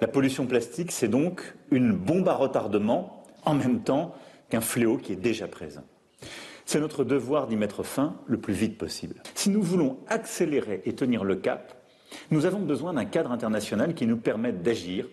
[0.00, 4.14] La pollution plastique, c'est donc une bombe à retardement en même temps
[4.48, 5.82] qu'un fléau qui est déjà présent.
[6.66, 9.20] C'est notre devoir d'y mettre fin le plus vite possible.
[9.34, 11.84] Si nous voulons accélérer et tenir le cap,
[12.30, 15.08] nous avons besoin d'un cadre international qui nous permette d'agir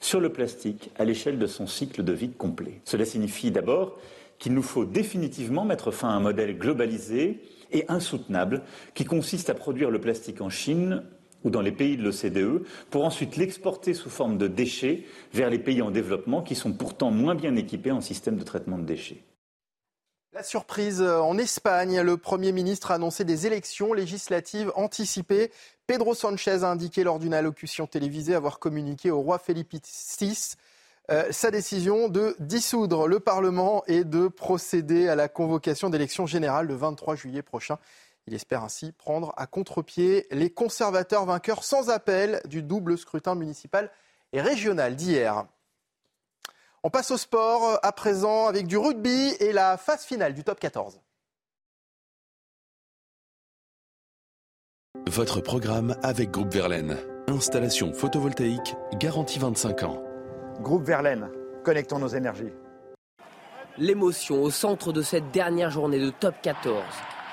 [0.00, 2.82] sur le plastique à l'échelle de son cycle de vie complet.
[2.84, 3.96] Cela signifie d'abord
[4.38, 7.40] qu'il nous faut définitivement mettre fin à un modèle globalisé
[7.72, 8.62] et insoutenable
[8.94, 11.02] qui consiste à produire le plastique en Chine
[11.44, 15.58] ou dans les pays de l'OCDE pour ensuite l'exporter sous forme de déchets vers les
[15.58, 19.22] pays en développement qui sont pourtant moins bien équipés en système de traitement de déchets.
[20.32, 25.52] La surprise en Espagne, le Premier ministre a annoncé des élections législatives anticipées.
[25.86, 30.56] Pedro Sanchez a indiqué lors d'une allocution télévisée avoir communiqué au roi Felipe VI
[31.10, 36.66] euh, sa décision de dissoudre le Parlement et de procéder à la convocation d'élections générales
[36.66, 37.78] le 23 juillet prochain.
[38.26, 43.90] Il espère ainsi prendre à contre-pied les conservateurs vainqueurs sans appel du double scrutin municipal
[44.32, 45.44] et régional d'hier.
[46.82, 50.58] On passe au sport à présent avec du rugby et la phase finale du top
[50.58, 51.00] 14.
[55.06, 56.96] Votre programme avec Groupe Verlaine.
[57.28, 60.03] Installation photovoltaïque garantie 25 ans.
[60.60, 61.28] Groupe Verlaine,
[61.64, 62.52] connectons nos énergies.
[63.76, 66.80] L'émotion au centre de cette dernière journée de top 14.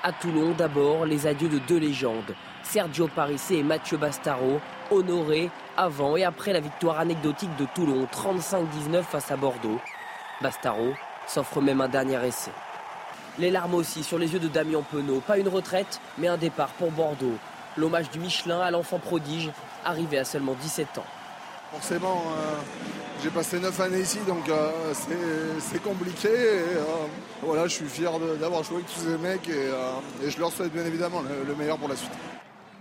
[0.04, 6.18] À Toulon, d'abord, les adieux de deux légendes, Sergio Parissé et Mathieu Bastaro, honorés avant
[6.18, 9.80] et après la victoire anecdotique de Toulon 35-19 face à Bordeaux.
[10.42, 10.94] Bastaro
[11.28, 12.52] s'offre même un dernier essai.
[13.38, 15.20] Les larmes aussi sur les yeux de Damien Penaud.
[15.20, 17.38] Pas une retraite, mais un départ pour Bordeaux.
[17.78, 19.52] L'hommage du Michelin à l'enfant prodige,
[19.86, 21.06] arrivé à seulement 17 ans.
[21.72, 22.58] Forcément, euh,
[23.24, 26.28] j'ai passé 9 années ici, donc euh, c'est compliqué.
[26.30, 26.84] Euh,
[27.42, 30.86] voilà, je suis fier d'avoir joué avec tous ces mecs et, je leur souhaite bien
[30.86, 32.12] évidemment le, meilleur pour la suite.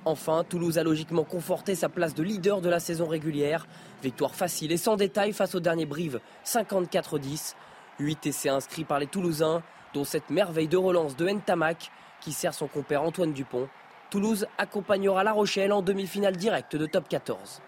[0.05, 3.67] Enfin, Toulouse a logiquement conforté sa place de leader de la saison régulière.
[4.03, 7.55] Victoire facile et sans détail face au dernier Brive, 54-10.
[8.01, 12.55] 8 essais inscrits par les Toulousains, dont cette merveille de relance de Ntamak qui sert
[12.55, 13.69] son compère Antoine Dupont
[14.11, 17.63] Toulouse accompagnera La Rochelle en demi-finale directe de top 14.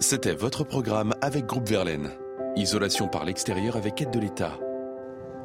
[0.00, 2.10] C'était votre programme avec Groupe Verlaine.
[2.56, 4.52] Isolation par l'extérieur avec aide de l'État.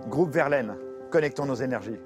[0.08, 0.78] Groupe Verlaine,
[1.12, 2.00] connectons nos énergies.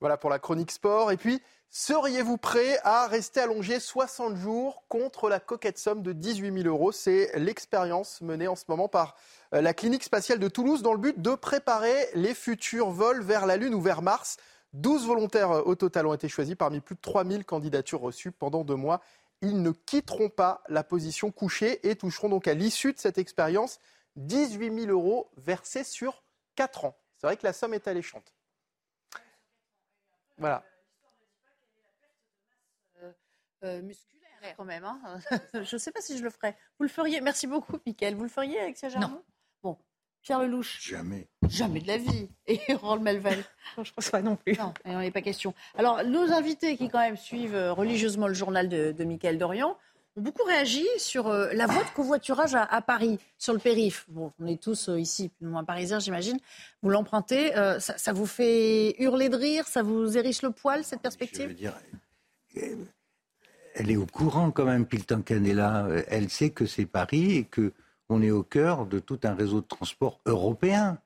[0.00, 1.12] Voilà pour la chronique sport.
[1.12, 6.62] Et puis, seriez-vous prêt à rester allongé 60 jours contre la coquette somme de 18
[6.62, 6.92] 000 euros?
[6.92, 9.14] C'est l'expérience menée en ce moment par
[9.54, 13.44] euh, la clinique spatiale de Toulouse dans le but de préparer les futurs vols vers
[13.44, 14.38] la Lune ou vers Mars.
[14.74, 18.64] 12 volontaires euh, au total ont été choisis parmi plus de 3000 candidatures reçues pendant
[18.64, 19.00] deux mois.
[19.40, 23.78] Ils ne quitteront pas la position couchée et toucheront donc à l'issue de cette expérience
[24.16, 26.24] 18 000 euros versés sur
[26.56, 26.96] 4 ans.
[27.18, 28.34] C'est vrai que la somme est alléchante.
[30.38, 30.64] Voilà.
[33.64, 34.84] Euh, musculaire quand même.
[34.84, 35.00] Hein.
[35.54, 36.56] je ne sais pas si je le ferais.
[36.78, 37.20] Vous le feriez.
[37.20, 38.14] Merci beaucoup, Mickaël.
[38.14, 39.24] Vous le feriez avec Non.
[40.22, 40.78] Pierre Lelouch.
[40.80, 41.28] Jamais.
[41.48, 42.28] Jamais de la vie.
[42.46, 43.44] Et Roland Melvel.
[43.76, 44.56] Non, je pense pas non plus.
[44.58, 45.54] Non, il n'en est pas question.
[45.76, 49.76] Alors, nos invités qui quand même suivent euh, religieusement le journal de, de Mickaël Dorian
[50.16, 54.04] ont beaucoup réagi sur euh, la voie de covoiturage à, à, Paris, sur le périph.
[54.08, 56.38] Bon, on est tous euh, ici, plus ou moins parisiens, j'imagine.
[56.82, 57.56] Vous l'empruntez.
[57.56, 61.44] Euh, ça, ça, vous fait hurler de rire Ça vous hérisse le poil, cette perspective?
[61.44, 61.74] Je veux dire,
[63.74, 65.86] elle est au courant quand même, est là.
[66.08, 67.72] Elle sait que c'est Paris et que
[68.08, 70.98] on est au cœur de tout un réseau de transport européen.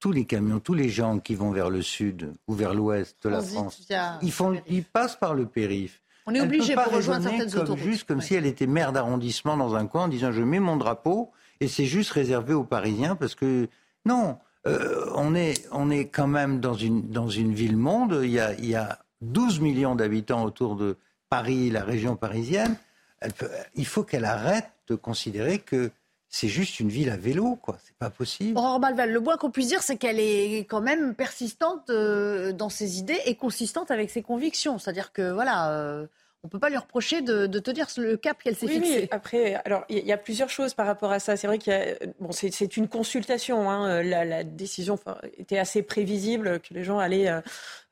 [0.00, 3.30] Tous les camions, tous les gens qui vont vers le sud ou vers l'ouest de
[3.30, 3.88] la France,
[4.22, 6.02] ils, font, ils passent par le périph'.
[6.26, 7.82] On est obligé pour rejoindre certaines comme, autoroutes.
[7.82, 10.76] Juste comme si elle était maire d'arrondissement dans un coin en disant je mets mon
[10.76, 13.68] drapeau et c'est juste réservé aux Parisiens parce que
[14.06, 18.20] non, euh, on, est, on est quand même dans une, dans une ville-monde.
[18.22, 20.96] Il y, a, il y a 12 millions d'habitants autour de
[21.28, 22.76] Paris, la région parisienne.
[23.20, 25.90] Elle peut, il faut qu'elle arrête de considérer que
[26.34, 27.78] c'est juste une ville à vélo, quoi.
[27.84, 28.58] C'est pas possible.
[28.58, 32.68] Aurore Balval, le moins qu'on puisse dire, c'est qu'elle est quand même persistante euh, dans
[32.68, 34.78] ses idées et consistante avec ses convictions.
[34.78, 35.70] C'est-à-dire que, voilà.
[35.70, 36.06] Euh,
[36.42, 38.98] on ne peut pas lui reprocher de, de tenir le cap qu'elle s'est oui, fixé.
[39.02, 39.08] Oui.
[39.12, 41.38] Après, alors il y, y, a plusieurs choses par rapport à ça.
[41.38, 43.70] C'est vrai qu'il y a, bon, c'est une consultation.
[43.70, 44.02] Hein.
[44.02, 44.98] La, la, décision
[45.38, 47.30] était assez prévisible que les gens allaient.
[47.30, 47.40] Euh,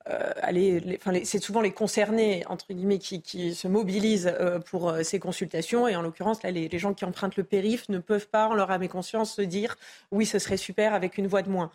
[0.08, 5.86] euh, c'est souvent les concernés entre guillemets qui, se mobilisent euh, pour euh, ces consultations
[5.86, 8.54] et en l'occurrence là les, les, gens qui empruntent le périph ne peuvent pas en
[8.54, 9.76] leur âme et conscience se dire
[10.10, 11.70] oui ce serait super avec une voix de moins.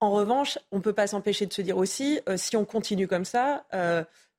[0.00, 3.26] En revanche, on ne peut pas s'empêcher de se dire aussi si on continue comme
[3.26, 3.66] ça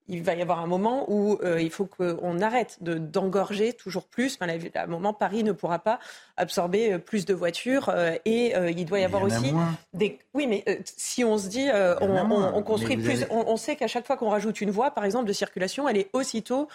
[0.07, 4.05] il va y avoir un moment où euh, il faut qu'on arrête de, d'engorger toujours
[4.05, 4.37] plus.
[4.39, 5.99] Enfin, à un moment, Paris ne pourra pas
[6.37, 9.53] absorber plus de voitures euh, et euh, il doit y avoir aussi
[9.93, 10.19] des.
[10.33, 11.67] Oui, mais euh, si on se dit,
[12.01, 13.31] on, on, on, construit plus, avez...
[13.31, 15.97] on, on, sait qu'à chaque fois qu'on rajoute une voie, par exemple, de circulation, elle
[15.97, 16.67] est aussitôt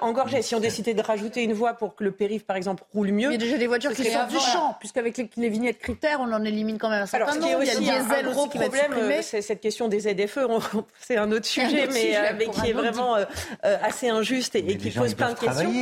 [0.00, 0.42] engorgée.
[0.42, 3.28] Si on décidait de rajouter une voie pour que le périph', par exemple, roule mieux.
[3.28, 6.20] Il y a déjà des voitures qui sortent du champ, puisqu'avec les, les, vignettes critères,
[6.20, 7.62] on en élimine quand même un certain nombre.
[7.62, 10.38] il y a aussi un, un gros problème, c'est cette question des ZFE.
[11.00, 13.24] c'est un autre sujet, un autre mais, sujet, mais qui est vraiment euh,
[13.62, 15.72] assez injuste et, et qui pose plein de questions.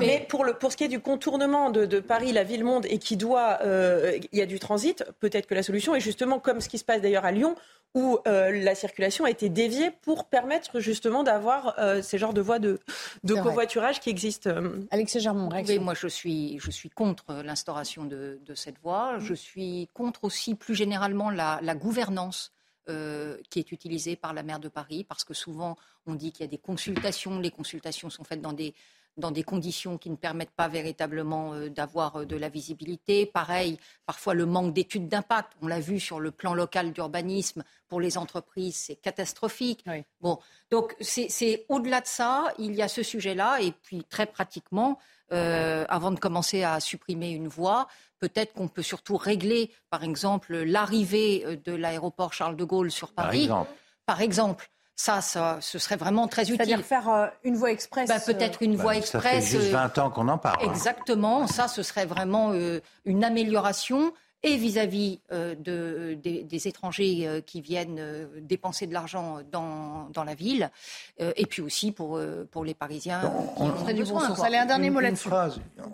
[0.00, 2.98] Mais pour, le, pour ce qui est du contournement de, de Paris, la ville-monde, et
[2.98, 6.60] qui doit, euh, il y a du transit, peut-être que la solution est justement comme
[6.60, 7.54] ce qui se passe d'ailleurs à Lyon,
[7.94, 12.40] où euh, la circulation a été déviée pour permettre justement d'avoir euh, ces genres de
[12.40, 12.80] voies de,
[13.22, 14.50] de covoiturage qui existent.
[14.90, 19.18] Alexis Germont, oui, moi je suis, je suis contre l'instauration de, de, cette voie.
[19.20, 22.52] Je suis contre aussi plus généralement la, la gouvernance
[22.88, 26.42] euh, qui est utilisée par la maire de Paris, parce que souvent on dit qu'il
[26.42, 28.74] y a des consultations, les consultations sont faites dans des,
[29.16, 33.26] dans des conditions qui ne permettent pas véritablement euh, d'avoir euh, de la visibilité.
[33.26, 38.00] Pareil, parfois le manque d'études d'impact, on l'a vu sur le plan local d'urbanisme, pour
[38.00, 39.84] les entreprises, c'est catastrophique.
[39.86, 40.04] Oui.
[40.20, 40.38] Bon,
[40.70, 44.98] donc c'est au-delà de ça, il y a ce sujet-là, et puis très pratiquement,
[45.32, 47.88] euh, avant de commencer à supprimer une voie,
[48.28, 53.48] peut-être qu'on peut surtout régler, par exemple, l'arrivée de l'aéroport Charles de Gaulle sur Paris.
[53.48, 53.70] Par exemple.
[54.06, 54.70] Par exemple.
[54.96, 56.56] Ça, ça, ce serait vraiment très utile.
[56.56, 58.08] C'est-à-dire faire euh, une voie express.
[58.08, 59.44] Bah, peut-être une voie bah, express.
[59.44, 60.64] Ça fait juste 20 ans qu'on en parle.
[60.64, 61.48] Exactement.
[61.48, 64.12] Ça, ce serait vraiment euh, une amélioration
[64.44, 70.10] et vis-à-vis euh, de, des, des, étrangers euh, qui viennent euh, dépenser de l'argent dans,
[70.10, 70.70] dans, la ville,
[71.18, 73.20] et puis aussi pour, pour les Parisiens.
[73.56, 74.42] On, on, du bon sens.
[74.42, 75.28] Allez, un dernier mot là-dessus.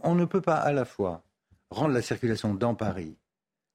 [0.02, 1.22] On ne peut pas à la fois
[1.70, 3.16] rendre la circulation dans Paris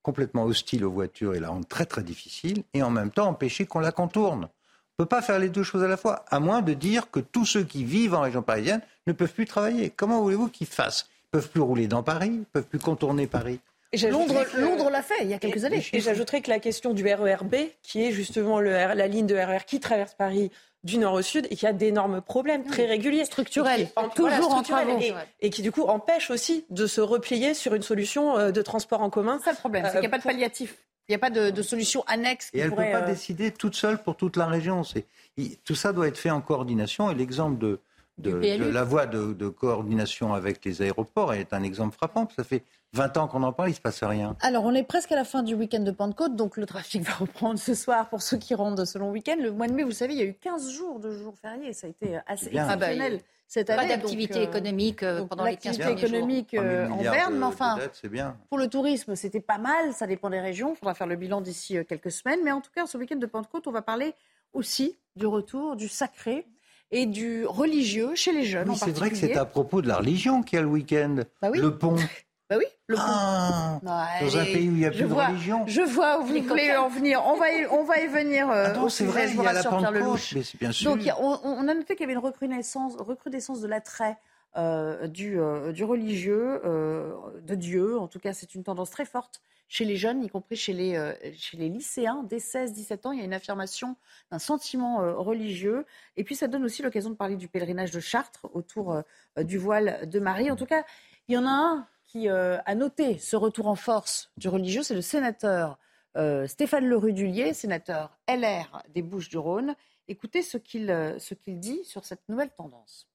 [0.05, 3.65] complètement hostile aux voitures et la rendre très très difficile, et en même temps empêcher
[3.65, 4.43] qu'on la contourne.
[4.43, 7.09] On ne peut pas faire les deux choses à la fois, à moins de dire
[7.09, 9.89] que tous ceux qui vivent en région parisienne ne peuvent plus travailler.
[9.89, 11.09] Comment voulez-vous qu'ils fassent?
[11.09, 13.59] Ils ne peuvent plus rouler dans Paris, ils ne peuvent plus contourner Paris.
[13.93, 15.83] Londres, que, Londres l'a fait il y a quelques et, années.
[15.91, 19.65] Et j'ajouterais que la question du RERB, qui est justement le, la ligne de RER
[19.65, 20.51] qui traverse Paris
[20.85, 23.25] du nord au sud et qui a d'énormes problèmes très réguliers.
[23.25, 24.99] Structurels, en, toujours voilà, en travaux.
[25.01, 28.61] Et, et, qui du coup empêche aussi de se replier sur une solution euh, de
[28.61, 29.39] transport en commun.
[29.39, 30.77] C'est ça le problème, c'est euh, qu'il n'y a pas de palliatif.
[31.07, 33.05] Il n'y a pas de, de, solution annexe qui Et elle ne peut pas euh,
[33.05, 34.83] décider toute seule pour toute la région.
[34.83, 35.05] C'est-
[35.37, 37.11] il- Tout ça doit être fait en coordination.
[37.11, 37.79] Et l'exemple de,
[38.17, 42.27] de, la voie de, de coordination avec les aéroports est un exemple frappant.
[42.35, 42.63] Ça fait
[42.95, 44.37] 20 ans qu'on en parle, il ne se passe rien.
[44.41, 47.13] Alors, on est presque à la fin du week-end de Pentecôte, donc le trafic va
[47.13, 49.35] reprendre ce soir pour ceux qui rentrent de ce long week-end.
[49.41, 51.73] Le mois de mai, vous savez, il y a eu 15 jours de jours fériés.
[51.73, 52.63] Ça a été assez bien.
[52.65, 53.89] exceptionnel Ah bah, cette Pas année.
[53.89, 56.09] d'activité donc, euh, économique euh, pendant les 15 l'activité derniers jours.
[56.17, 58.37] économique 3 000 euh, en berne, de- mais enfin, dettes, c'est bien.
[58.49, 59.93] pour le tourisme, c'était pas mal.
[59.93, 60.73] Ça dépend des régions.
[60.73, 62.39] Il faudra faire le bilan d'ici quelques semaines.
[62.43, 64.13] Mais en tout cas, ce week-end de Pentecôte, on va parler
[64.53, 66.47] aussi du retour du sacré
[66.91, 68.69] et du religieux chez les jeunes.
[68.69, 71.17] Oui, c'est vrai que c'est à propos de la religion qu'il y a le week-end.
[71.41, 71.59] Bah oui.
[71.59, 71.95] Le pont.
[72.49, 75.13] Bah oui, le Ah, Ouais, dans un pays où il n'y a je plus de
[75.13, 75.65] vois- religion.
[75.65, 77.23] Je vois où vous voulez en venir.
[77.25, 79.63] On va y, on va y venir euh, Ah c'est vrai, il y a la
[79.63, 80.35] Pentecôte, Lelouch.
[80.35, 80.95] mais c'est bien sûr.
[80.95, 84.17] Donc, a- on, on a noté qu'il y avait une recrudescence, recrudescence de l'attrait
[84.57, 87.97] euh, du, euh, du religieux, euh, de Dieu.
[87.97, 90.95] En tout cas, c'est une tendance très forte chez les jeunes, y compris chez les,
[90.95, 92.23] euh, chez les lycéens.
[92.29, 93.95] Dès 16-17 ans, il y a une affirmation
[94.31, 95.83] d'un sentiment euh, religieux.
[96.15, 99.57] Et puis, ça donne aussi l'occasion de parler du pèlerinage de Chartres autour euh, du
[99.57, 100.51] voile de Marie.
[100.51, 100.83] En tout cas,
[101.27, 104.83] il y en a un qui euh, a noté ce retour en force du religieux,
[104.83, 105.77] c'est le sénateur
[106.15, 109.75] euh, Stéphane Lerudulier, sénateur LR des Bouches-du-Rhône.
[110.07, 113.09] Écoutez ce qu'il euh, qu'il dit sur cette nouvelle tendance.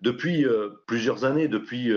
[0.00, 1.90] Depuis euh, plusieurs années, depuis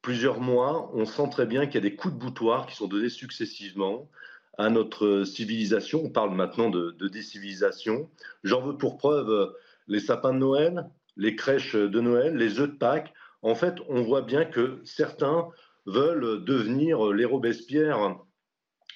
[0.00, 2.86] plusieurs mois, on sent très bien qu'il y a des coups de boutoir qui sont
[2.86, 4.08] donnés successivement
[4.56, 6.04] à notre civilisation.
[6.04, 8.08] On parle maintenant de, décivilisation.
[8.44, 9.54] J'en veux pour preuve
[9.88, 10.88] les sapins de Noël,
[11.18, 13.12] les crèches de Noël, les œufs de Pâques.
[13.42, 15.48] En fait, on voit bien que certains
[15.86, 18.16] veulent devenir les Robespierre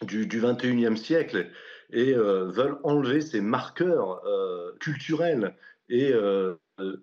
[0.02, 1.50] du, du 21e siècle
[1.92, 5.56] et euh, veulent enlever ces marqueurs euh, culturels
[5.88, 6.56] et euh,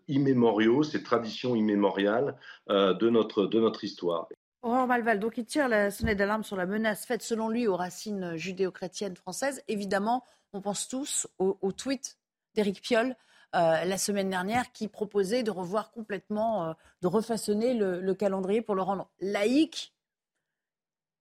[0.07, 2.35] immémoriaux, ces traditions immémoriales
[2.67, 4.27] de, notre, de notre histoire.
[4.63, 7.75] Aurore Malval, donc il tire la sonnette d'alarme sur la menace faite selon lui aux
[7.75, 9.61] racines judéo-chrétiennes françaises.
[9.67, 10.23] Évidemment,
[10.53, 12.17] on pense tous au tweet
[12.55, 13.15] d'Éric Piolle
[13.55, 18.61] euh, la semaine dernière qui proposait de revoir complètement, euh, de refaçonner le, le calendrier
[18.61, 19.93] pour le rendre laïque.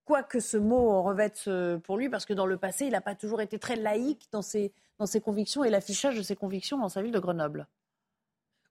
[0.03, 3.15] Quoique ce mot revête euh, pour lui, parce que dans le passé, il n'a pas
[3.15, 6.89] toujours été très laïque dans ses, dans ses convictions et l'affichage de ses convictions dans
[6.89, 7.67] sa ville de Grenoble.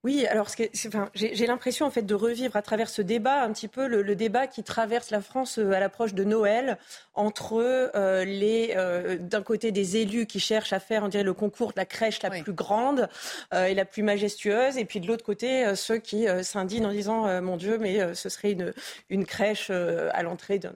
[0.06, 0.46] Oui, alors
[0.86, 4.02] enfin, j'ai l'impression en fait de revivre à travers ce débat un petit peu le,
[4.02, 6.78] le débat qui traverse la France euh, à l'approche de Noël
[7.14, 11.34] entre euh, les euh, d'un côté des élus qui cherchent à faire on dirait le
[11.34, 13.08] concours de la crèche la plus grande
[13.52, 17.42] euh, et la plus majestueuse et puis de l'autre côté ceux qui s'indignent en disant
[17.42, 18.72] mon Dieu mais ce serait une
[19.10, 20.72] une crèche à l'entrée d'un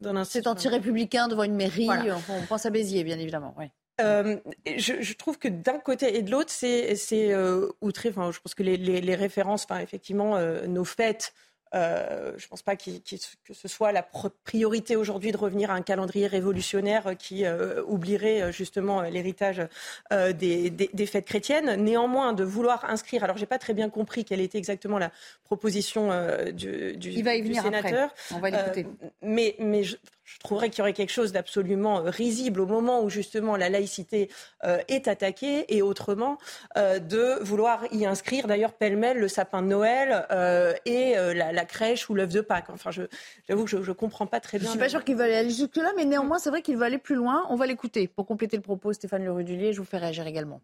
[0.00, 0.24] d'un.
[0.24, 1.84] C'est anti-républicain devant une mairie.
[1.84, 2.16] Voilà.
[2.30, 3.54] On pense à Béziers, bien évidemment.
[3.58, 3.66] Oui.
[4.02, 4.36] Euh,
[4.76, 6.96] je, je trouve que d'un côté et de l'autre, c'est
[7.32, 8.08] euh, outré.
[8.10, 11.32] Enfin, je pense que les, les- les références, enfin, effectivement, euh, nos fêtes.
[11.72, 12.90] euh, je ne pense pas que
[13.52, 14.02] ce soit la
[14.42, 19.62] priorité aujourd'hui de revenir à un calendrier révolutionnaire qui euh, oublierait justement l'héritage
[20.12, 21.76] euh, des, des- des fêtes chrétiennes.
[21.76, 25.12] Néanmoins, de vouloir inscrire, alors j'ai pas très bien compris quelle était exactement la
[25.44, 26.10] proposition
[26.52, 27.82] du, du, Il va y du venir après.
[27.82, 28.14] sénateur.
[28.34, 28.86] On va l'écouter.
[29.22, 29.96] Mais mais je,
[30.32, 33.68] je trouverais qu'il y aurait quelque chose d'absolument euh, risible au moment où justement la
[33.68, 34.30] laïcité
[34.64, 36.38] euh, est attaquée et autrement
[36.76, 41.64] euh, de vouloir y inscrire d'ailleurs pêle-mêle le sapin de Noël euh, et la, la
[41.64, 42.70] crèche ou l'œuf de Pâques.
[42.70, 44.70] Enfin, j'avoue que je ne comprends pas très Je bien.
[44.70, 46.98] suis pas le- sûre qu'il va aller jusque-là, mais néanmoins, c'est vrai qu'il va aller
[46.98, 47.44] plus loin.
[47.50, 48.08] On va l'écouter.
[48.08, 50.60] Pour compléter le propos, Stéphane Le Rudulier, je vous fais réagir également.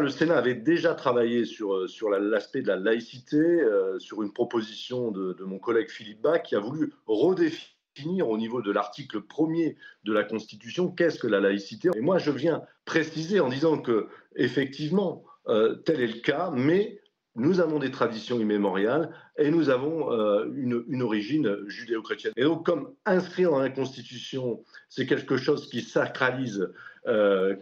[0.00, 4.24] Le Sénat avait déjà travaillé sur, euh, sur la- l'aspect de la laïcité, euh, sur
[4.24, 9.20] une proposition de, mon collègue Philippe Bach qui a voulu redéfinir au niveau de l'article
[9.20, 11.90] premier de la Constitution qu'est-ce que la laïcité.
[11.94, 17.00] Et moi, je viens préciser en disant que, effectivement, euh, tel est le cas, mais
[17.36, 20.10] nous avons des traditions immémoriales et nous avons
[20.54, 22.32] une, une origine judéo-chrétienne.
[22.36, 26.72] Et donc, comme inscrire dans la Constitution, c'est quelque chose qui sacralise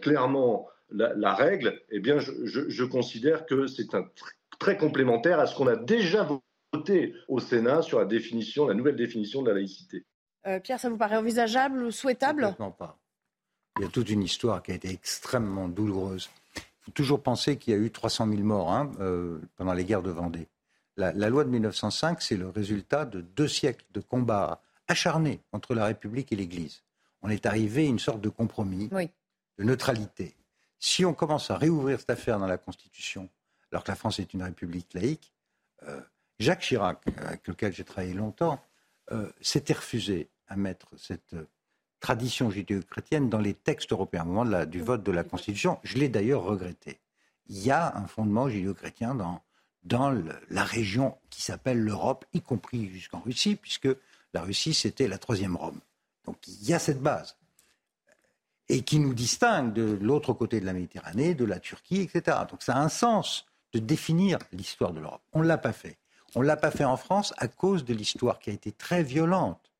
[0.01, 4.77] clairement la, la règle, eh bien, je, je- je considère que c'est un tr- très
[4.77, 6.27] complémentaire à ce qu'on a déjà
[6.73, 10.05] voté au Sénat sur la définition, la nouvelle définition de la laïcité.
[10.47, 12.41] Euh, Pierre, ça vous paraît envisageable ou souhaitable?
[12.43, 12.99] Complètement pas.
[13.79, 16.29] Il y a toute une histoire qui a été extrêmement douloureuse.
[16.55, 19.83] Il faut toujours penser qu'il y a eu 300 000 morts hein, euh, pendant les
[19.85, 20.47] guerres de Vendée.
[20.97, 25.73] La, la loi de 1905, c'est le résultat de deux siècles de combats acharnés entre
[25.73, 26.83] la République et l'Église.
[27.23, 28.89] On est arrivé à une sorte de compromis,
[29.57, 30.35] de neutralité.
[30.85, 33.29] Si on commence à réouvrir cette affaire dans la Constitution,
[33.71, 35.31] alors que la France est une république laïque,
[35.83, 36.01] euh,
[36.39, 38.61] Jacques Chirac, avec lequel j'ai travaillé longtemps,
[39.13, 41.47] euh, s'était refusé à mettre cette euh,
[42.01, 45.79] tradition judéo-chrétienne dans les textes européens au moment de la- du vote de la Constitution.
[45.83, 46.99] Je l'ai d'ailleurs regretté.
[47.47, 49.41] Il y a un fondement judéo-chrétien dans,
[49.83, 53.87] dans le- la région qui s'appelle l'Europe, y compris jusqu'en Russie, puisque
[54.33, 55.79] La Russie, c'était la troisième Rome.
[56.25, 57.37] Donc il y a cette base.
[58.69, 62.37] Et qui nous distingue de l'autre côté de la Méditerranée, de la Turquie, etc.
[62.49, 65.21] Donc ça a un sens de définir l'histoire de l'Europe.
[65.33, 65.97] On ne l'a pas fait.
[66.35, 69.03] On ne l'a pas fait en France à cause de l'histoire qui a été très
[69.03, 69.71] violente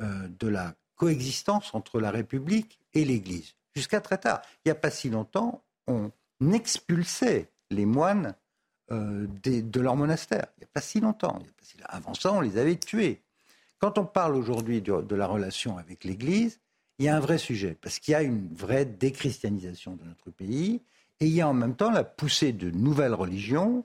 [0.00, 3.54] euh, de la coexistence entre la République et l'Église.
[3.74, 4.42] Jusqu'à très tard.
[4.64, 6.10] Il n'y a pas si longtemps, on
[6.52, 8.34] expulsait les moines
[8.92, 10.46] euh, de leur monastère.
[10.56, 11.42] Il n'y a pas si longtemps.
[11.86, 13.22] Avant ça, on les avait tués.
[13.78, 16.60] Quand on parle aujourd'hui de, la relation avec l'Église,
[16.98, 20.30] il y a un vrai sujet, parce qu'il y a une vraie déchristianisation de notre
[20.30, 20.80] pays,
[21.20, 23.84] et il y a en même temps la poussée de nouvelles religions.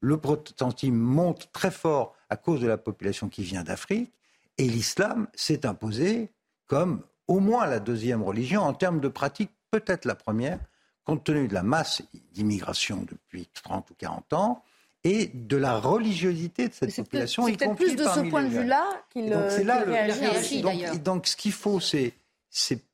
[0.00, 4.12] Le protestantisme monte très fort à cause de la population qui vient d'Afrique,
[4.58, 6.30] et l'islam s'est imposé
[6.66, 10.58] comme au moins la deuxième religion en termes de pratique, peut-être la première,
[11.04, 12.02] compte tenu de la masse
[12.32, 14.62] d'immigration depuis 30 ou 40 ans
[15.04, 18.84] et de la religiosité de cette population, y compris plus de ce point de vue-là
[19.10, 20.60] qu'il réagit.
[20.60, 22.14] Donc, donc, ce qu'il faut, c'est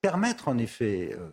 [0.00, 1.30] permettre en effet euh,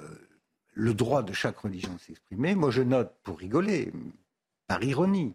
[0.00, 0.28] euh,
[0.72, 2.54] le droit de chaque religion de s'exprimer.
[2.54, 3.92] Moi, je note, pour rigoler,
[4.66, 5.34] par ironie,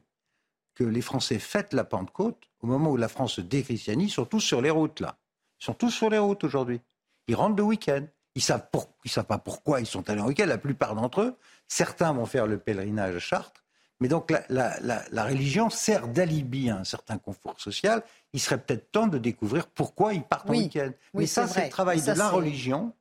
[0.75, 4.61] que les Français fêtent la Pentecôte au moment où la France se déchristianise, tous sur
[4.61, 5.17] les routes, là.
[5.61, 6.81] Ils sont tous sur les routes aujourd'hui.
[7.27, 8.05] Ils rentrent de week-end.
[8.35, 8.67] Ils ne savent,
[9.05, 11.35] savent pas pourquoi ils sont allés en week-end, la plupart d'entre eux.
[11.67, 13.63] Certains vont faire le pèlerinage à Chartres.
[13.99, 18.03] Mais donc la, religion sert d'alibi à un certain confort social.
[18.33, 20.91] Il serait peut-être temps de découvrir pourquoi ils partent en week-end.
[21.13, 22.93] mais ça, c'est le travail de la religion.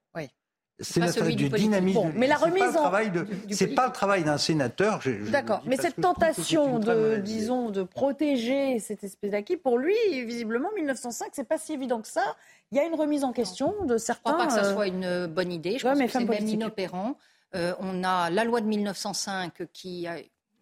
[0.80, 2.12] C'est le travail du dynamisme.
[2.14, 2.92] mais la remise en...
[3.50, 5.00] C'est pas le travail d'un sénateur.
[5.30, 5.62] D'accord.
[5.66, 11.48] Mais cette tentation de, disons, de protéger cette espèce d'acquis, pour lui, visiblement, 1905, c'est
[11.48, 12.36] pas si évident que ça.
[12.70, 14.30] Il y a une remise en question de certains.
[14.30, 15.78] Je ne crois pas que ça euh, soit une bonne idée.
[15.78, 17.16] Je pense que c'est même inopérant.
[17.54, 20.06] Euh, on a la loi de 1905 qui,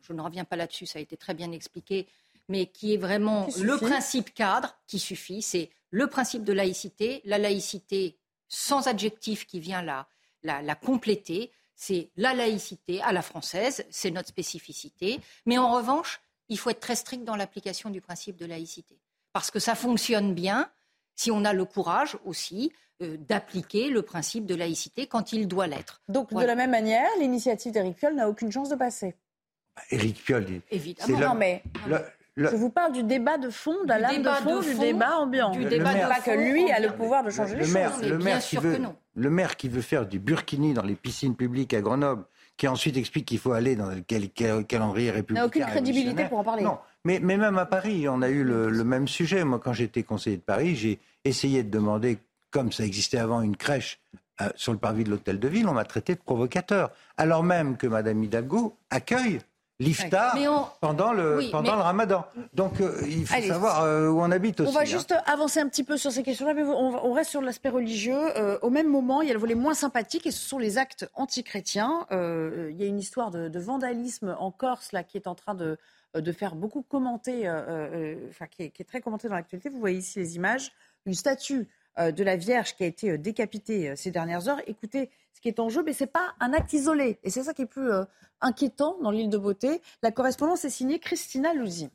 [0.00, 2.06] je ne reviens pas là-dessus, ça a été très bien expliqué,
[2.48, 5.42] mais qui est vraiment le principe cadre qui suffit.
[5.42, 8.18] C'est le principe de laïcité, la laïcité
[8.48, 10.06] sans adjectif qui vient la,
[10.42, 11.50] la, compléter.
[11.74, 15.20] C'est la laïcité à la française, c'est notre spécificité.
[15.44, 18.98] Mais en revanche, il faut être très strict dans l'application du principe de laïcité.
[19.32, 20.70] Parce que ça fonctionne bien
[21.14, 22.72] si on a le courage aussi
[23.02, 26.00] euh, d'appliquer le principe de laïcité quand il doit l'être.
[26.08, 29.14] Donc, de la même manière, l'initiative d'Éric Piolle n'a aucune chance de passer
[29.74, 30.62] bah, Éric Piolle.
[30.70, 31.62] Évidemment, non, mais.
[32.36, 35.50] Je vous parle du débat de fond, de la de fond, du débat ambiant.
[35.50, 38.02] Du débat de pas que lui a le pouvoir de changer les maire, choses.
[38.02, 38.78] Le maire, qui veut,
[39.14, 42.24] le maire qui veut faire du burkini dans les piscines publiques à Grenoble,
[42.58, 45.40] qui ensuite explique qu'il faut aller dans le calendrier républicain.
[45.40, 46.62] n'a aucune crédibilité pour en parler.
[46.62, 49.42] Non, mais, mais, même à Paris, on a eu le, même sujet.
[49.44, 52.18] Moi, quand j'étais conseiller de Paris, j'ai essayé de demander,
[52.50, 53.98] comme ça existait avant, une crèche
[54.42, 55.68] euh, sur le parvis de l'hôtel de ville.
[55.68, 56.90] On m'a traité de provocateur.
[57.16, 59.40] Alors même que Mme Hidalgo accueille
[59.78, 60.34] l'iftar
[60.80, 62.24] pendant, le, pendant le ramadan.
[62.54, 64.70] Donc euh, il faut savoir euh, où on habite aussi.
[64.70, 64.84] On va hein.
[64.84, 68.36] juste avancer un petit peu sur ces questions-là, mais on, reste sur l'aspect religieux.
[68.36, 70.78] Euh, au même moment, il y a le volet moins sympathique et ce sont les
[70.78, 72.06] actes antichrétiens.
[72.10, 75.78] il y a une histoire de, vandalisme en Corse là, qui est en train de,
[76.14, 77.48] de faire beaucoup commenter,
[78.30, 79.68] enfin, qui est, qui est très commentée dans l'actualité.
[79.68, 80.72] Vous voyez ici les images.
[81.06, 81.68] Une statue
[81.98, 84.60] de la Vierge qui a été décapitée ces dernières heures.
[84.66, 87.18] Écoutez ce qui est en jeu, mais ce n'est pas un acte isolé.
[87.22, 87.90] Et c'est ça qui est plus
[88.40, 89.80] inquiétant dans l'île de Beauté.
[90.02, 91.90] La correspondance est signée Christina Louzy.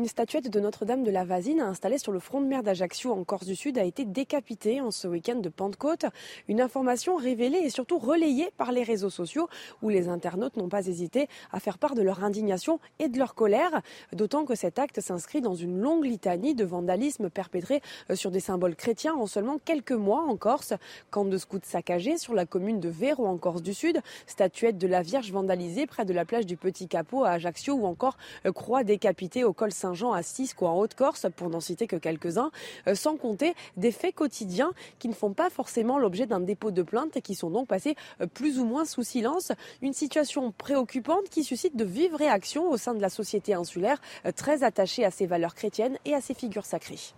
[0.00, 3.24] Une statuette de Notre-Dame de la Vasine installée sur le front de mer d'Ajaccio en
[3.24, 6.06] Corse du Sud a été décapitée en ce week-end de Pentecôte.
[6.46, 9.48] Une information révélée et surtout relayée par les réseaux sociaux
[9.82, 13.34] où les internautes n'ont pas hésité à faire part de leur indignation et de leur
[13.34, 13.82] colère.
[14.12, 18.38] D'autant que cet acte s'inscrit dans une longue litanie de vandalisme perpétré euh, sur des
[18.38, 20.74] symboles chrétiens en seulement quelques mois en Corse.
[21.10, 24.86] Camp de scouts saccagés sur la commune de Véro en Corse du Sud, statuette de
[24.86, 28.52] la Vierge vandalisée près de la plage du Petit Capot à Ajaccio ou encore euh,
[28.52, 31.96] croix décapitée au col Saint Saint-Jean à Cisque ou en Haute-Corse, pour n'en citer que
[31.96, 32.50] quelques-uns,
[32.86, 36.82] euh, sans compter des faits quotidiens qui ne font pas forcément l'objet d'un dépôt de
[36.82, 39.50] plainte et qui sont donc passés euh, plus ou moins sous silence.
[39.80, 44.32] Une situation préoccupante qui suscite de vives réactions au sein de la société insulaire, euh,
[44.32, 47.14] très attachée à ses valeurs chrétiennes et à ses figures sacrées.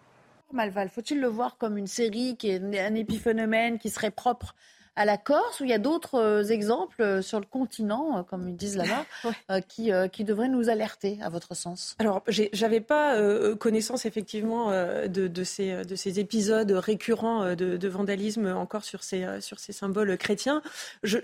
[0.53, 4.55] Malval, faut-il le voir comme une série qui est un épiphénomène qui serait propre
[4.97, 8.23] à la Corse, ou il y a d'autres euh, exemples euh, sur le continent, euh,
[8.23, 13.17] comme ils disent là-bas, qui, qui devraient nous alerter, à votre sens Alors, j'avais pas
[13.57, 19.73] connaissance effectivement de, ces, de ces épisodes récurrents de, vandalisme encore sur ces, sur ces
[19.73, 20.63] symboles chrétiens.
[21.03, 21.19] Je,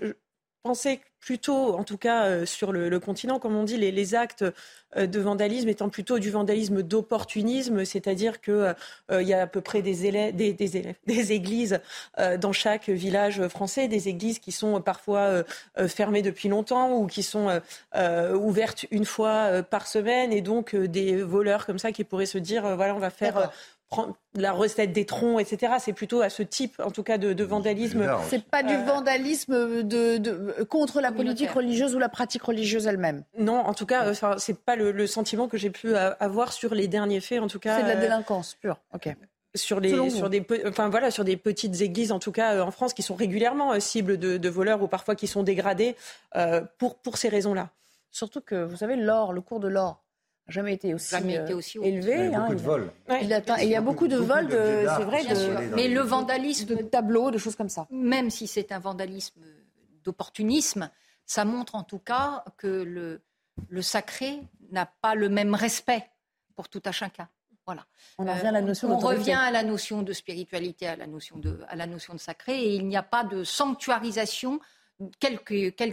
[0.63, 4.45] pensais plutôt, en tout cas sur le, continent, comme on dit, les actes
[4.95, 8.73] euh, de vandalisme étant plutôt du vandalisme d'opportunisme, c'est-à-dire qu'il
[9.11, 11.79] euh, y a à peu près des églises
[12.19, 15.43] euh, dans chaque village français, des églises qui sont parfois
[15.87, 17.61] fermées depuis longtemps ou qui sont
[18.33, 22.75] ouvertes une fois par semaine, et donc des voleurs comme ça qui pourraient se dire
[22.75, 23.51] voilà on va faire
[24.35, 25.75] la recette des troncs, etc.
[25.79, 28.05] C'est plutôt à ce type, en tout cas, de, vandalisme.
[28.29, 33.23] C'est pas du vandalisme de, contre la politique religieuse ou la pratique religieuse elle-même.
[33.37, 37.21] Non, en tout cas, c'est pas le, sentiment que j'ai pu avoir sur les derniers
[37.21, 37.77] faits, en tout cas.
[37.77, 38.77] C'est de la délinquance pure.
[38.93, 39.15] Ok
[39.57, 42.71] sur, les, sur, des, enfin, voilà, sur des petites églises, en tout cas euh, en
[42.71, 45.95] France, qui sont régulièrement euh, cibles de, voleurs ou parfois qui sont dégradées
[46.35, 47.69] euh, pour, pour ces raisons-là.
[48.11, 50.01] Surtout que, vous savez, l'or, le cours de l'or
[50.47, 51.15] jamais été aussi,
[51.81, 52.25] élevé.
[52.25, 52.91] Il y a beaucoup de vols.
[53.21, 55.23] Il, y a beaucoup de vols, c'est vrai,
[55.75, 56.65] mais le vandalisme.
[56.67, 57.87] De tableaux, de choses comme ça.
[57.89, 59.41] Même si c'est un vandalisme
[60.03, 60.89] d'opportunisme,
[61.25, 63.21] ça montre en tout cas que le,
[63.69, 64.39] le sacré
[64.71, 66.09] n'a pas le même respect
[66.55, 67.29] pour tout à chacun.
[67.65, 67.85] Voilà.
[68.17, 71.37] On revient à la notion, on revient à la notion de spiritualité, à la notion
[71.37, 74.61] de, à la notion de sacré, et il n'y a pas de sanctuarisation,
[75.19, 75.43] quel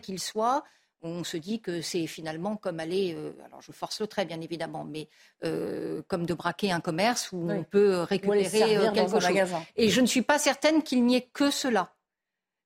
[0.01, 0.63] qu'il soit.
[1.07, 4.41] On se dit que c'est finalement comme aller, euh, alors je force le trait bien
[4.41, 5.07] évidemment, mais
[5.45, 9.53] euh, comme de braquer un commerce où on peut récupérer euh, quelque chose.
[9.77, 11.93] Et je ne suis pas certaine qu'il n'y ait que cela.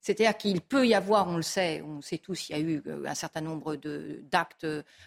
[0.00, 2.82] C'est-à-dire qu'il peut y avoir, on le sait, on sait tous, il y a eu
[3.04, 4.66] un certain nombre d'actes,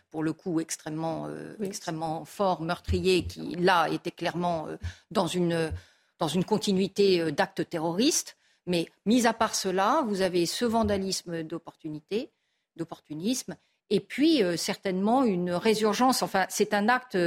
[0.09, 4.67] pour le coup, extrêmement, euh, extrêmement forts, meurtriers, qui, là, étaient clairement
[5.09, 5.71] dans, une,
[6.19, 8.35] dans une continuité d'actes terroristes.
[8.67, 12.29] Mais mis à part cela, vous avez ce vandalisme d'opportunité,
[12.75, 13.55] d'opportunisme,
[13.89, 16.23] et puis certainement une résurgence.
[16.23, 17.17] Enfin, c'est un acte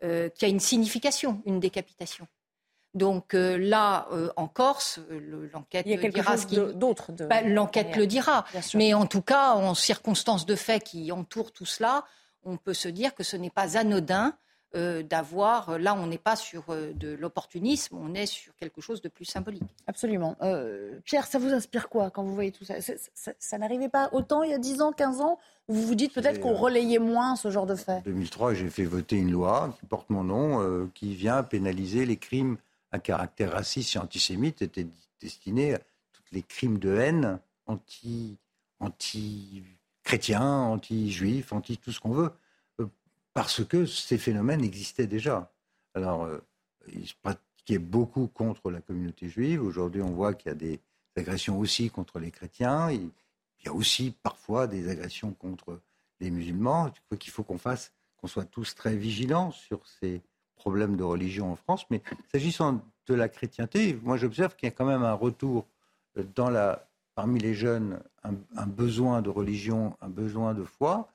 [0.00, 2.26] qui a une signification, une décapitation.
[2.94, 6.56] Donc euh, là, euh, en Corse, euh, l'enquête dira ce qui...
[6.56, 7.12] d'autre.
[7.12, 8.44] Bah, l'enquête le dira.
[8.74, 12.04] Mais en tout cas, en circonstances de fait qui entourent tout cela,
[12.44, 14.36] on peut se dire que ce n'est pas anodin
[14.74, 15.78] d'avoir.
[15.78, 19.74] Là, on n'est pas sur de l'opportunisme, on est sur quelque chose de plus symbolique.
[19.86, 20.36] Absolument.
[21.04, 22.74] Pierre, ça vous inspire quoi quand vous voyez tout ça?
[23.14, 25.38] Ça, n'arrivait pas autant il y a 10 ans, 15 ans?
[25.68, 28.84] Vous vous dites peut-être qu'on relayait moins ce genre de fait En 2003, j'ai fait
[28.84, 32.58] voter une loi qui porte mon nom, qui vient pénaliser les crimes
[32.92, 34.86] à caractère raciste et antisémite était
[35.20, 38.36] destiné à tous les crimes de haine anti,
[38.80, 39.62] anti
[40.02, 42.30] chrétiens, anti-juifs, anti tout ce qu'on veut, euh,
[43.38, 45.52] parce que ces phénomènes existaient déjà.
[45.94, 46.38] Alors, euh,
[46.92, 49.62] il se pratiquait beaucoup contre la communauté juive.
[49.62, 50.80] Aujourd'hui, on voit qu'il y a des
[51.14, 52.90] agressions aussi contre les chrétiens.
[52.90, 53.12] Il
[53.64, 55.80] y a aussi parfois des agressions contre
[56.18, 56.92] les musulmans.
[57.20, 60.20] Qu'il faut qu'on fasse, qu'on soit tous très vigilants sur ces,
[60.56, 61.86] problème de religion en France.
[61.90, 65.64] Mais s'agissant de la chrétienté, moi j'observe qu'il y a quand même un retour
[66.16, 71.08] euh, dans la, parmi les jeunes, un, besoin de religion, un besoin de foi,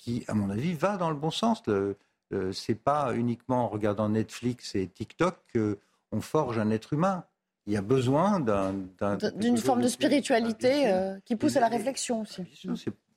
[0.00, 1.62] qui, à mon avis, va dans le bon sens.
[1.66, 1.94] Ce
[2.32, 7.24] n'est pas uniquement en regardant Netflix et TikTok qu'on forge un être humain.
[7.66, 8.74] Il y a besoin d'un,
[9.36, 12.42] d'une forme de spiritualité euh, qui pousse à la réflexion aussi.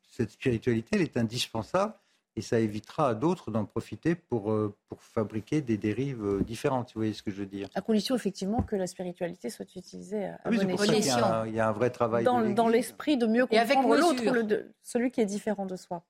[0.09, 1.93] Cette spiritualité, elle est indispensable
[2.36, 6.91] et ça évitera à d'autres d'en profiter pour, euh, pour fabriquer des dérives euh, différentes,
[6.93, 7.69] vous voyez ce que je veux dire.
[7.73, 11.45] À condition effectivement que la spiritualité soit utilisée à oui, bon escient.
[11.45, 12.23] Il, y a un vrai travail.
[12.23, 16.03] Dans, l'esprit de mieux comprendre l'autre, celui qui est différent de soi.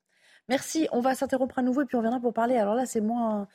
[0.50, 0.88] Merci.
[0.92, 2.56] On va s'interrompre à nouveau et puis on viendra pour parler.
[2.56, 3.48] Alors là, c'est moins,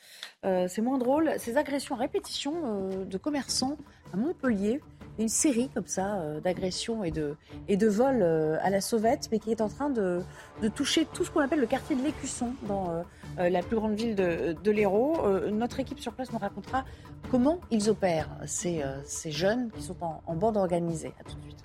[0.44, 1.32] euh, moins drôle.
[1.38, 3.76] Ces agressions à répétition de commerçants
[4.12, 4.80] à Montpellier
[5.18, 7.36] une série comme ça euh, d'agressions et de,
[7.66, 10.22] et de vols euh, à la sauvette, mais qui est en train de,
[10.62, 12.90] de toucher tout ce qu'on appelle le quartier de l'Écusson dans
[13.38, 15.16] euh, la plus grande ville de, de l'Hérault.
[15.52, 16.84] notre équipe sur place nous racontera
[17.30, 21.12] comment ils opèrent, ces, ces jeunes qui sont en, en bande organisée.
[21.20, 21.64] À tout de suite.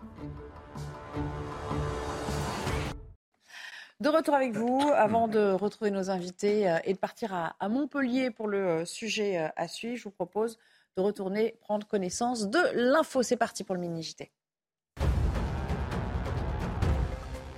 [4.04, 8.50] De retour avec vous, avant de retrouver nos invités et de partir à, Montpellier pour
[8.50, 10.60] le sujet à suivre, je vous propose
[10.98, 13.24] de retourner prendre connaissance de l'info.
[13.24, 14.30] C'est parti pour le mini-JT.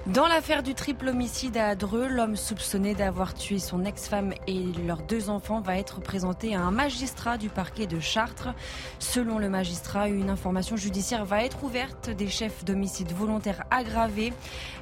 [0.08, 5.02] Dans l'affaire du triple homicide à Dreux, l'homme soupçonné d'avoir tué son ex-femme et leurs
[5.02, 8.54] deux enfants va être présenté à un magistrat du parquet de Chartres.
[9.00, 14.32] Selon le magistrat, une information judiciaire va être ouverte des chefs d'homicide volontaire aggravés.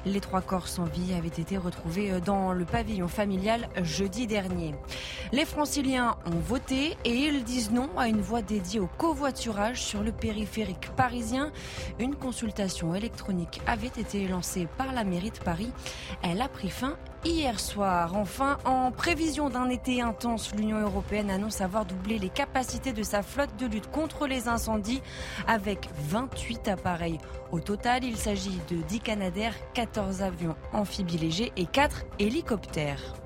[0.04, 4.74] Les trois corps sans vie avaient été retrouvés dans le pavillon familial jeudi dernier.
[5.32, 10.02] Les franciliens ont voté et ils disent non à une voie dédiée au covoiturage sur
[10.02, 11.50] le périphérique parisien.
[11.98, 15.02] Une consultation électronique avait été lancée par la
[16.22, 18.16] Elle a pris fin hier soir.
[18.16, 23.22] Enfin, en prévision d'un été intense, l'Union européenne annonce avoir doublé les capacités de sa
[23.22, 25.02] flotte de lutte contre les incendies
[25.46, 27.18] avec 28 appareils.
[27.52, 33.23] Au total, il s'agit de 10 Canadaires, 14 avions amphibies légers et 4 hélicoptères.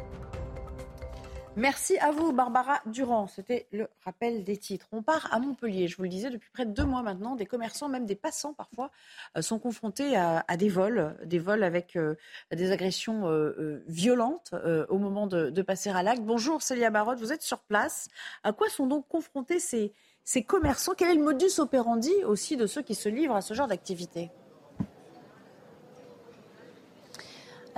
[1.59, 3.27] Merci à vous, Barbara Durand.
[3.27, 4.87] C'était le rappel des titres.
[4.93, 5.89] On part à Montpellier.
[5.89, 8.55] Je vous le disais, depuis près de deux mois maintenant, des commerçants, même des passants
[8.55, 8.93] parfois,
[9.37, 12.15] euh, sont confrontés à, des vols, des vols avec euh,
[12.53, 14.55] des agressions euh, violentes
[14.89, 16.23] au moment de, passer à l'acte.
[16.23, 18.07] Bonjour Célia Barotte, vous êtes sur place.
[18.45, 19.93] À quoi sont donc confrontés ces,
[20.23, 20.93] ces commerçants?
[20.97, 24.31] Quel est le modus operandi aussi de ceux qui se livrent à ce genre d'activité?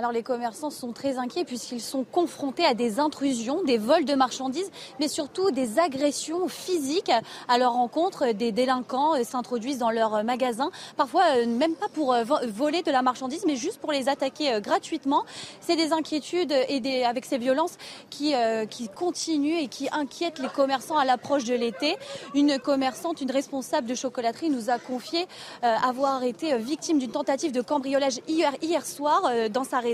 [0.01, 4.15] Alors les commerçants sont très inquiets puisqu'ils sont confrontés à des intrusions, des vols de
[4.15, 7.11] marchandises, mais surtout des agressions physiques
[7.47, 8.33] à leur rencontre.
[8.33, 12.89] Des délinquants euh, s'introduisent dans leurs magasins, parfois euh, même pas pour euh, voler de
[12.89, 15.23] la marchandise, mais juste pour les attaquer gratuitement.
[15.59, 17.77] C'est des inquiétudes et avec ces violences
[18.09, 18.33] qui,
[18.71, 21.95] qui continuent et qui inquiètent les commerçants à l'approche de l'été.
[22.33, 25.27] Une commerçante, une responsable de chocolaterie nous a confié
[25.61, 29.90] avoir été victime d'une tentative de cambriolage hier, hier soir dans sa région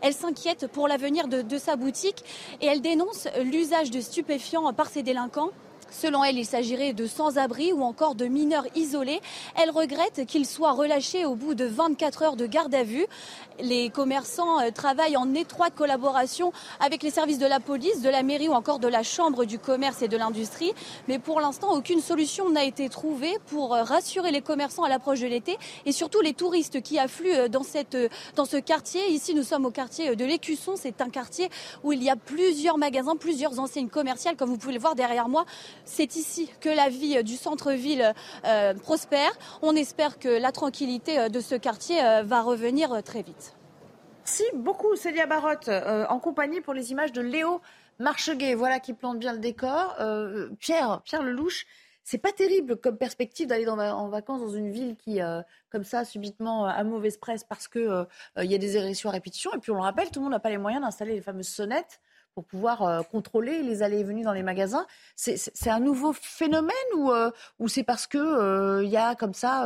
[0.00, 2.24] elle s'inquiète pour l'avenir de, sa boutique
[2.60, 5.50] et elle dénonce l'usage de stupéfiants par ces délinquants
[5.90, 9.20] Selon elle, il s'agirait de sans-abri ou encore de mineurs isolés.
[9.60, 13.06] Elle regrette qu'ils soient relâchés au bout de 24 heures de garde à vue.
[13.60, 18.22] Les commerçants euh, travaillent en étroite collaboration avec les services de la police, de la
[18.22, 20.72] mairie ou encore de la Chambre du commerce et de l'industrie.
[21.08, 25.20] Mais pour l'instant, aucune solution n'a été trouvée pour euh, rassurer les commerçants à l'approche
[25.20, 25.56] de l'été
[25.86, 27.96] et surtout les touristes qui affluent euh, dans, cette,
[28.34, 29.10] dans ce quartier.
[29.10, 30.74] Ici, nous sommes au quartier de l'Écusson.
[30.76, 31.48] C'est un quartier
[31.82, 35.28] où il y a plusieurs magasins, plusieurs enseignes commerciales, comme vous pouvez le voir derrière
[35.28, 35.46] moi.
[35.86, 38.12] C'est ici que la vie du centre-ville
[38.44, 39.30] euh, prospère.
[39.62, 43.56] On espère que la tranquillité euh, de ce quartier euh, va revenir très vite.
[44.24, 47.60] Merci beaucoup, Célia Barotte, en compagnie pour les images de Léo
[48.00, 48.56] Marcheguet.
[48.56, 49.94] Voilà qui plante bien le décor.
[50.58, 51.64] Pierre, Pierre Lelouch,
[52.02, 55.20] c'est pas terrible comme perspective d'aller en vacances dans une ville qui,
[55.70, 58.04] comme ça, subitement a mauvaise presse parce qu'il
[58.42, 59.52] il y a des agressions à répétition.
[59.54, 61.46] Et puis on le rappelle, tout le monde n'a pas les moyens d'installer les fameuses
[61.46, 62.00] sonnettes
[62.36, 64.86] pour pouvoir euh, contrôler les allées et venues dans les magasins.
[65.16, 69.32] C'est un nouveau phénomène ou, euh, ou c'est parce que euh, il y a comme
[69.32, 69.62] ça,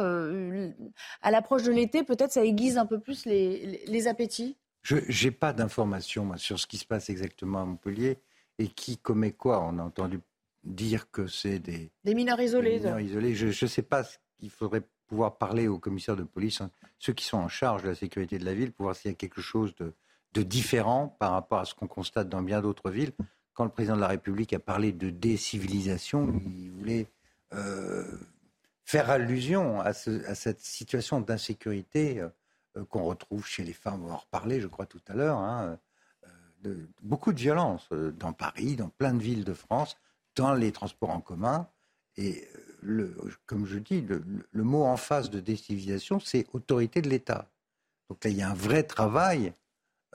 [1.21, 4.57] à l'approche de l'été, peut-être ça aiguise un peu plus les, les, appétits?
[4.83, 8.19] Je n'ai pas d'informations sur ce qui se passe exactement à Montpellier
[8.61, 9.65] et qui commet quoi.
[9.65, 10.21] On a entendu
[10.63, 12.79] dire que c'est des, des mineurs isolés.
[12.79, 13.35] Des mineurs isolés.
[13.35, 14.05] Je ne sais pas
[14.39, 17.89] qu'il faudrait pouvoir parler aux commissaires de police, hein, ceux qui sont en charge de
[17.89, 19.93] la sécurité de la ville, pour voir s'il y a quelque chose de
[20.33, 23.13] de différent par rapport à ce qu'on constate dans bien d'autres villes.
[23.55, 27.09] Quand le président de la République a parlé de décivilisation, il voulait
[27.53, 28.05] euh,
[28.85, 34.05] faire allusion à, cette situation d'insécurité euh, qu'on retrouve chez les femmes.
[34.05, 35.39] On va en reparler, je crois, tout à l'heure.
[35.39, 35.79] Hein,
[36.67, 39.97] euh, beaucoup de violence dans Paris, dans plein de villes de France,
[40.37, 41.69] dans les transports en commun.
[42.17, 42.47] Et
[43.47, 47.51] comme je dis, le, le mot en face de décivilisation, c'est autorité de l'État.
[48.09, 49.53] Donc là, il y a un vrai travail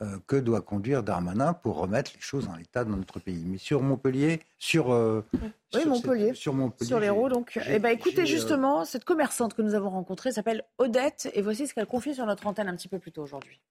[0.02, 3.46] euh, que doit conduire Darmanin pour remettre les choses en état dans notre pays.
[3.46, 5.24] Mais sur Montpellier, sur, euh,
[5.74, 7.30] oui, Montpellier, sur Montpellier, sur l'Hérault.
[7.30, 11.42] Donc, eh ben, écoutez euh, justement, cette commerçante que nous avons rencontrée s'appelle Odette, et
[11.42, 13.62] voici ce qu'elle confie sur notre antenne un petit peu plus tôt aujourd'hui.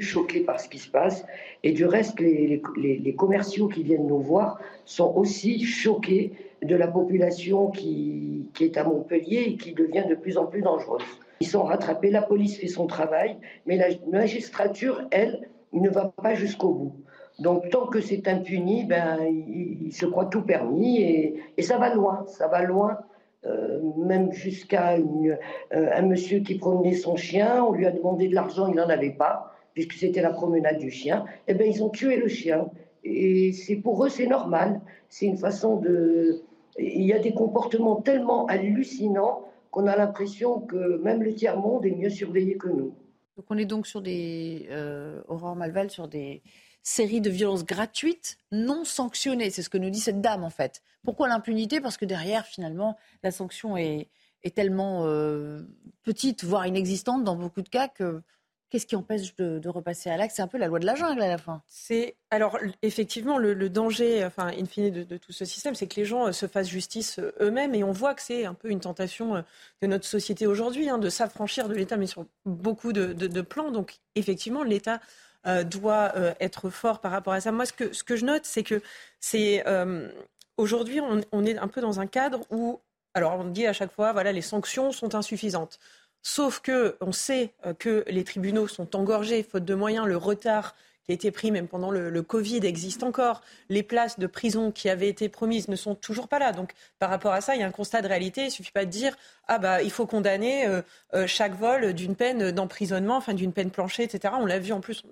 [0.00, 1.24] choquée par ce qui se passe,
[1.62, 6.32] et du reste, les, les, les commerciaux qui viennent nous voir sont aussi choqués
[6.62, 10.62] de la population qui, qui est à Montpellier et qui devient de plus en plus
[10.62, 11.04] dangereuse.
[11.40, 16.34] Ils sont rattrapés, la police fait son travail, mais la magistrature, elle, ne va pas
[16.34, 16.94] jusqu'au bout.
[17.38, 22.24] Donc tant que c'est impuni, ben, il, se croit tout permis et, ça va loin,
[22.26, 22.98] ça va loin.
[23.44, 25.36] Euh, même jusqu'à euh,
[25.70, 29.10] un monsieur qui promenait son chien, on lui a demandé de l'argent, il n'en avait
[29.10, 31.26] pas, puisque c'était la promenade du chien.
[31.46, 32.70] Eh ben ils ont tué le chien.
[33.02, 34.80] Et c'est pour eux c'est normal.
[35.08, 36.42] C'est une façon de.
[36.78, 39.42] Il y a des comportements tellement hallucinants
[39.74, 42.94] qu'on a l'impression que même le tiers-monde est mieux surveillé que nous.
[43.36, 45.58] Donc on est donc sur des, euh, Aurore
[45.88, 46.42] sur des
[46.84, 49.50] séries de violences gratuites non sanctionnées.
[49.50, 50.80] C'est ce que nous dit cette dame en fait.
[51.02, 51.80] Pourquoi l'impunité?
[51.80, 54.10] Parce que derrière, finalement, la sanction est,
[54.44, 55.62] est tellement euh,
[56.04, 58.22] petite, voire inexistante dans beaucoup de cas que
[58.74, 60.34] Qu'est-ce qui empêche de, repasser à l'acte?
[60.34, 61.62] C'est un peu la loi de la jungle à la fin.
[61.68, 66.04] C'est alors effectivement le, danger, enfin in fine de, tout ce système, c'est que les
[66.04, 68.80] gens euh, se fassent justice euh, eux-mêmes et on voit que c'est un peu une
[68.80, 69.42] tentation euh,
[69.80, 73.70] de notre société aujourd'hui hein, de s'affranchir de l'État, mais sur beaucoup de, plans.
[73.70, 74.98] Donc effectivement, l'État
[75.66, 77.52] doit être fort par rapport à ça.
[77.52, 78.82] Moi, ce que, ce que je note, c'est que
[79.20, 79.62] c'est
[80.56, 82.80] aujourd'hui on, on est un peu dans un cadre où
[83.14, 85.78] alors on dit à chaque fois, voilà, les sanctions sont insuffisantes.
[86.26, 90.74] Sauf que on sait euh, que les tribunaux sont engorgés, faute de moyens, le retard
[91.04, 93.42] qui a été pris même pendant le, Covid existe encore.
[93.68, 96.52] Les places de prison qui avaient été promises ne sont toujours pas là.
[96.52, 98.40] Donc par rapport à ça, il y a un constat de réalité.
[98.40, 99.14] Il ne suffit pas de dire
[99.46, 100.80] ah bah il faut condamner euh,
[101.12, 104.32] euh, chaque vol d'une peine d'emprisonnement, enfin d'une peine planchée, etc.
[104.40, 105.02] On l'a vu en plus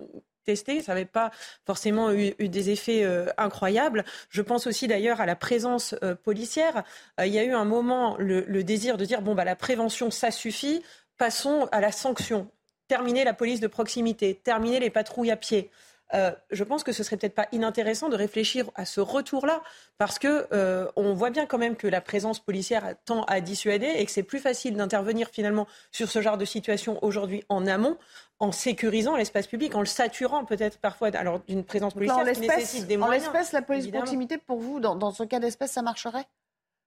[0.45, 1.31] testé, ça n'avait pas
[1.65, 3.07] forcément eu, des effets
[3.37, 4.03] incroyables.
[4.29, 6.83] Je pense aussi d'ailleurs à la présence policière.
[7.19, 10.11] il y a eu un moment le, le, désir de dire bon bah la prévention
[10.11, 10.83] ça suffit
[11.17, 12.49] passons à la sanction.
[12.87, 15.69] Terminer la police de proximité, terminer les patrouilles à pied.
[16.13, 19.63] euh, je pense que ce serait peut-être pas inintéressant de réfléchir à ce retour-là,
[19.97, 23.87] parce que euh, on voit bien quand même que la présence policière tend à dissuader
[23.87, 27.97] et que c'est plus facile d'intervenir finalement sur ce genre de situation aujourd'hui en amont,
[28.39, 32.85] en sécurisant l'espace public, en le saturant peut-être parfois alors d'une présence policière qui nécessite
[32.85, 33.27] des moyens.
[33.27, 36.25] En l'espèce, la police de proximité, pour vous, dans, dans ce cas d'espèce, ça marcherait?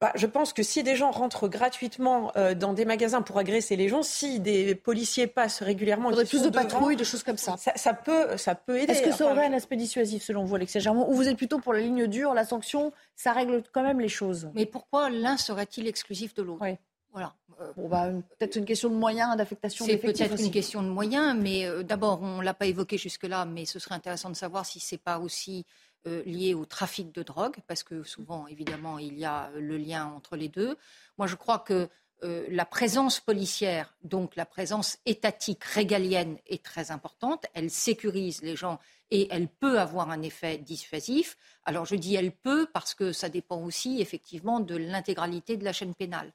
[0.00, 3.76] Bah, je pense que si des gens rentrent gratuitement euh, dans des magasins pour agresser
[3.76, 7.38] les gens, si des policiers passent régulièrement, il faudrait plus de patrouilles, de choses comme
[7.38, 7.56] ça.
[7.56, 8.92] Ça, peut, ça peut aider.
[8.92, 11.60] Est-ce que ça aurait un aspect dissuasif selon vous, Alexia Germain, ou vous êtes plutôt
[11.60, 14.50] pour la ligne dure, la sanction, ça règle quand même les choses?
[14.54, 16.64] Mais pourquoi l'un serait-il exclusif de l'autre?
[17.12, 17.34] Voilà.
[17.62, 21.34] Euh, bon, bah, peut-être une question de moyens, d'affectation C'est peut-être une question de moyens,
[21.40, 24.66] mais euh, d'abord, on ne l'a pas évoqué jusque-là, mais ce serait intéressant de savoir
[24.66, 25.64] si c'est pas aussi
[26.06, 30.06] euh, liées au trafic de drogue, parce que souvent, évidemment, il y a le lien
[30.06, 30.76] entre les deux.
[31.18, 31.88] Moi, je crois que
[32.24, 37.44] euh, la présence policière, donc la présence étatique régalienne est très importante.
[37.52, 38.78] Elle sécurise les gens
[39.10, 41.36] et elle peut avoir un effet dissuasif.
[41.64, 45.74] Alors je dis elle peut parce que ça dépend aussi effectivement de l'intégralité de la
[45.74, 46.32] chaîne pénale.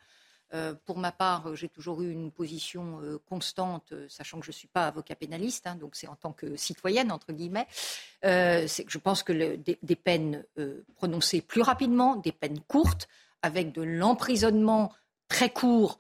[0.54, 4.52] Euh, pour ma part, j'ai toujours eu une position euh, constante, euh, sachant que je
[4.52, 7.68] ne suis pas avocat pénaliste, hein, donc c'est en tant que citoyenne, entre guillemets.
[8.22, 10.44] que je pense que des, peines
[10.96, 13.08] prononcées plus rapidement, des peines courtes,
[13.42, 14.94] avec de l'emprisonnement
[15.28, 16.00] très court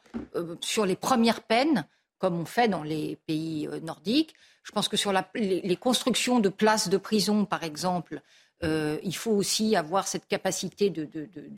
[0.59, 1.87] sur les premières peines,
[2.19, 4.35] comme on fait dans les pays nordiques.
[4.63, 8.21] Je pense que sur les, constructions de places de prison, par exemple,
[8.63, 11.07] euh, il faut aussi avoir cette capacité de,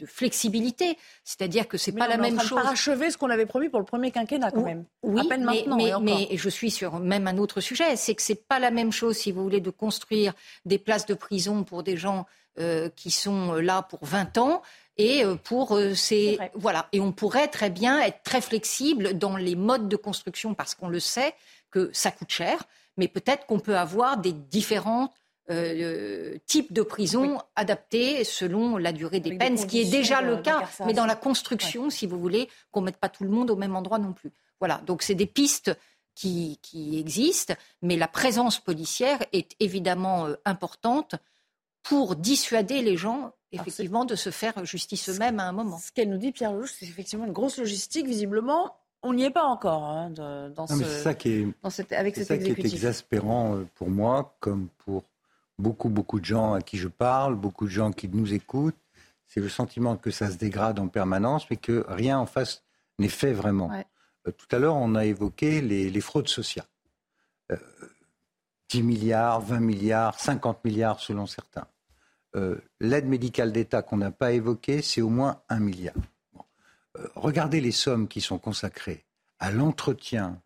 [0.05, 0.97] flexibilité.
[1.23, 2.53] C'est-à-dire que c'est pas la même chose.
[2.53, 4.85] On parachever ce qu'on avait promis pour le premier quinquennat quand même.
[5.01, 5.27] Oui,
[6.01, 9.17] mais, je suis sur même un autre sujet, c'est que c'est pas la même chose
[9.17, 10.33] si vous voulez de construire
[10.65, 12.25] des places de prison pour des gens
[12.59, 14.61] euh, qui sont là pour 20 ans
[14.97, 19.55] et euh, pour ces voilà et on pourrait très bien être très flexible dans les
[19.55, 21.33] modes de construction parce qu'on le sait
[21.71, 22.63] que ça coûte cher
[22.97, 25.11] mais peut-être qu'on peut avoir des différentes
[25.49, 30.37] euh, type de prison adapté selon la durée des peines, ce qui est déjà le
[30.37, 33.51] cas, mais dans la construction, si vous voulez, qu'on ne mette pas tout le monde
[33.51, 34.31] au même endroit non plus.
[34.59, 35.77] Voilà, donc c'est des pistes
[36.15, 36.59] qui,
[36.97, 41.15] existent, mais la présence policière est évidemment euh, importante
[41.81, 45.77] pour dissuader les gens effectivement de se faire justice eux-mêmes à un moment.
[45.77, 48.07] Ce qu'elle nous dit, Pierre Lelouch, c'est effectivement une grosse logistique.
[48.07, 52.37] Visiblement, on n'y est pas encore hein, dans ce, ça qui est, avec cet ça
[52.37, 55.03] qui est exaspérant euh, pour moi, comme pour
[55.59, 58.77] beaucoup, beaucoup de gens à qui je parle, beaucoup de gens qui nous écoutent,
[59.27, 62.63] c'est le sentiment que ça se dégrade en permanence, mais que rien en face
[62.99, 63.71] n'est fait vraiment.
[64.27, 66.67] Euh, tout à l'heure, on a évoqué les, fraudes sociales.
[67.49, 71.67] 10 euh, milliards, 20 milliards, 50 milliards selon certains.
[72.35, 75.95] Euh, l'aide médicale d'État qu'on n'a pas évoquée, c'est au moins 1 milliard.
[77.15, 79.03] regardez les sommes qui sont consacrées
[79.39, 80.39] à l'entretien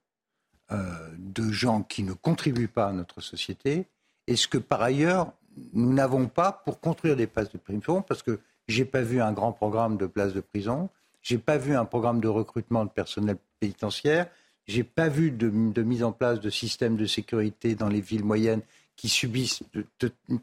[0.70, 3.88] de gens qui ne contribuent pas à notre société
[4.28, 5.32] est-ce que par ailleurs,
[5.74, 9.22] nous n'avons pas pour construire des places de prison Parce que je n'ai pas vu
[9.22, 10.90] un grand programme de places de prison,
[11.22, 14.28] je n'ai pas vu un programme de recrutement de personnel pénitentiaire,
[14.68, 15.50] je n'ai pas vu de,
[15.82, 18.62] mise en place de systèmes de sécurité dans les villes moyennes
[18.98, 19.86] qui subissent de,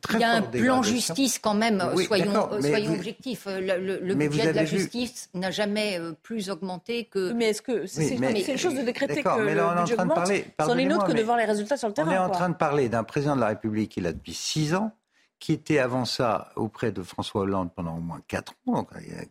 [0.01, 2.53] très Il y a un plan justice quand même, soyons,
[2.95, 3.47] objectifs.
[3.47, 7.33] Le, budget de la justice n'a jamais euh, plus augmenté que.
[7.33, 10.27] Mais est-ce que c'est une chose de décréter que le budget augmente
[10.61, 12.11] C'en est une autre que de voir les résultats sur le terrain.
[12.11, 14.35] On est en train de parler d'un président de la République qui est là depuis
[14.35, 14.93] six ans,
[15.41, 18.87] qui était avant ça auprès de François Hollande pendant au moins quatre ans.
[19.01, 19.25] il y a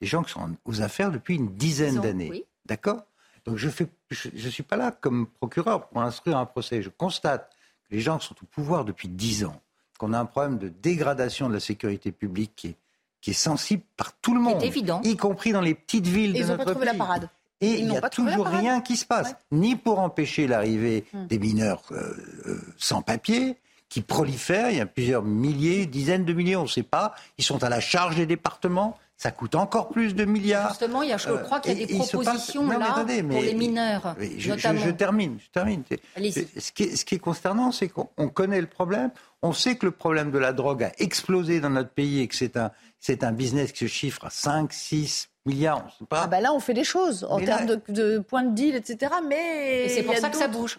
[0.00, 2.44] des gens qui sont aux affaires depuis une dizaine d'années.
[2.66, 3.04] D'accord?
[3.44, 6.82] Donc je ne suis pas là comme procureur pour instruire un procès.
[6.82, 7.54] Je constate
[7.90, 9.60] les gens sont au pouvoir depuis dix ans,
[9.98, 12.76] qu'on a un problème de dégradation de la sécurité publique qui est,
[13.20, 15.00] qui est sensible par tout le monde, évident.
[15.04, 16.46] y compris dans les petites villes de notre pays.
[16.46, 17.28] Ils n'ont pas trouvé la parade.
[17.62, 21.26] Et il n'y a toujours rien qui se passe, ni pour empêcher l'arrivée hmm.
[21.26, 22.14] des mineurs euh,
[22.46, 23.58] euh, sans papier,
[23.90, 24.70] qui prolifèrent.
[24.70, 27.14] Il y a plusieurs milliers, dizaines de milliers, on ne sait pas.
[27.36, 30.70] Ils sont à la charge des départements ça coûte encore plus de milliards.
[30.70, 33.52] Justement, il y a, je euh, crois qu'il y a des propositions là pour les
[33.52, 34.16] mineurs.
[34.18, 35.82] Je, je, termine, je termine.
[36.16, 39.10] Ce qui, est, ce qui est consternant, c'est qu'on connaît le problème.
[39.42, 42.34] On sait que le problème de la drogue a explosé dans notre pays et que
[42.34, 45.84] c'est un, c'est un business qui se chiffre à 5, 6 milliards.
[45.84, 46.22] On sait pas.
[46.24, 49.12] Ah ben là, on fait des choses en termes de, de points de deal, etc.
[49.28, 50.78] Mais et c'est pour ça que ça bouge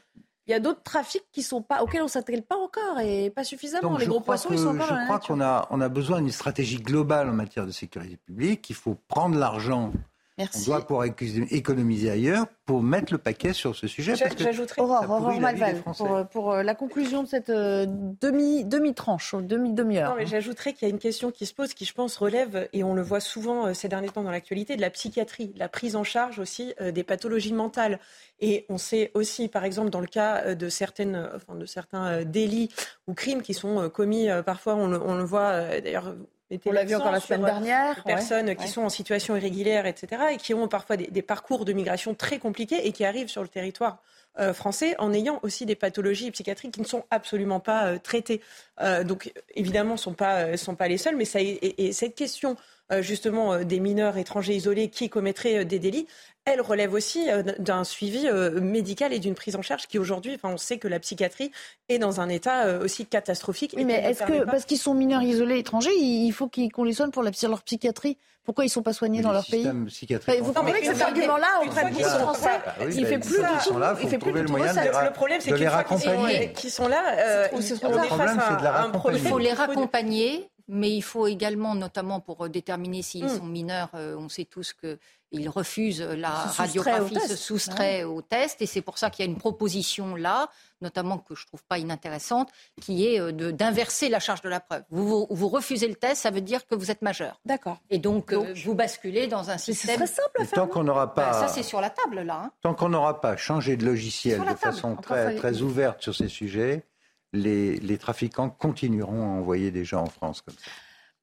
[0.52, 3.30] il y a d'autres trafics qui sont pas, auxquels on ne s'attelle pas encore et
[3.30, 3.98] pas suffisamment.
[3.98, 6.82] les gros poissons, ils sont encore Je crois qu'on a, on a besoin d'une stratégie
[6.82, 8.70] globale en matière de sécurité publique.
[8.70, 9.94] Il faut prendre l'argent
[10.56, 11.08] On doit pouvoir
[11.52, 14.14] économiser ailleurs pour mettre le paquet sur ce sujet.
[14.16, 20.16] J'ajouterais Aurore, Aurore Malval, pour, pour, euh, la conclusion de cette euh, demi, demi-tranche, demi-demi-heure.
[20.18, 22.84] mais j'ajouterais qu'il y a une question qui se pose, qui je pense relève, et
[22.84, 25.96] on le voit souvent euh, ces derniers temps dans l'actualité, de la psychiatrie, la prise
[25.96, 28.00] en charge aussi des pathologies mentales.
[28.40, 32.70] Et on sait aussi, par exemple, dans le cas de, certaines, enfin, de certains délits
[33.08, 36.16] ou crimes qui sont commis, parfois on le, on le voit d'ailleurs
[36.66, 38.04] on l'a vu encore la semaine dernière.
[38.04, 42.14] Personnes qui sont en situation irrégulière, etc., et qui ont parfois des, parcours de migration
[42.14, 44.00] très compliqués et qui arrivent sur le territoire
[44.40, 48.42] euh, français en ayant aussi des pathologies psychiatriques qui ne sont absolument pas euh, traitées.
[48.80, 52.56] Euh, donc, évidemment, ne sont pas, sont pas les seuls, mais ça, et cette question
[53.00, 56.08] justement des mineurs étrangers isolés qui commettraient des délits,
[56.46, 60.34] elle relève aussi euh, d'un suivi euh, médical et d'une prise en charge qui aujourd'hui,
[60.36, 61.52] enfin, on sait que la psychiatrie
[61.88, 63.76] est dans un état euh, aussi catastrophique.
[63.78, 67.24] mais est-ce que, parce qu'ils sont mineurs isolés étrangers, il faut qu'on les soigne pour
[67.24, 68.18] la, leur psychiatrie?
[68.44, 69.70] Pourquoi ils ne sont pas soignés dans leur pays?
[70.42, 72.50] Vous comprenez que cet argument-là, en fait, pour Français,
[72.92, 73.76] il fait plus du tout.
[74.02, 80.50] Il fait plus du tout Le problème, c'est qu'ils sont là, il faut les raccompagner
[80.72, 83.38] mais il faut également, notamment pour déterminer s'ils hmm.
[83.38, 84.98] sont mineurs, on sait tous que
[85.32, 88.62] il refuse la radiographie, se soustrait au test.
[88.62, 90.50] Et c'est pour ça qu'il y a une proposition là,
[90.82, 92.50] notamment que je ne trouve pas inintéressante,
[92.82, 94.84] qui est euh, d'inverser la charge de la preuve.
[94.90, 97.40] Vous, vous, refusez le test, ça veut dire que vous êtes majeur.
[97.46, 97.80] D'accord.
[97.90, 100.00] Et donc, euh, vous basculez dans un système.
[100.00, 101.34] C'est simple à Tant qu'on n'aura pas.
[101.34, 102.44] ça, c'est sur la table, là.
[102.46, 102.52] Hein.
[102.62, 106.84] Tant qu'on n'aura pas changé de logiciel de façon très, très ouverte sur ces sujets,
[107.34, 110.72] les, trafiquants continueront à envoyer des gens en France comme ça.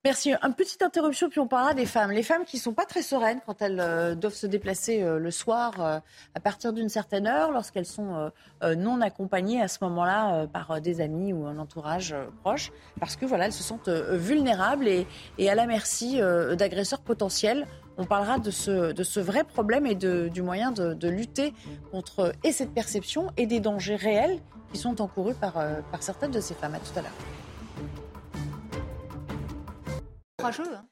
[0.05, 0.33] Merci.
[0.43, 2.13] Une petite interruption, puis on parlera des femmes.
[2.13, 5.19] Les femmes qui ne sont pas très sereines quand elles euh, doivent se déplacer euh,
[5.19, 5.99] le soir euh,
[6.35, 8.31] à partir d'une certaine heure, lorsqu'elles sont
[8.63, 13.47] non accompagnées à ce moment-là par des amis ou un entourage proche, parce que voilà,
[13.47, 15.07] elles se sentent vulnérables et,
[15.49, 16.21] à la merci
[16.57, 17.67] d'agresseurs potentiels.
[17.99, 21.53] On parlera de ce, de ce vrai problème et de, du moyen de, de, lutter
[21.91, 24.41] contre et cette perception et des dangers réels
[24.73, 25.55] qui sont encourus par,
[25.91, 26.75] par certaines de ces femmes.
[26.75, 27.13] À tout à l'heure.
[30.41, 30.85] Hein.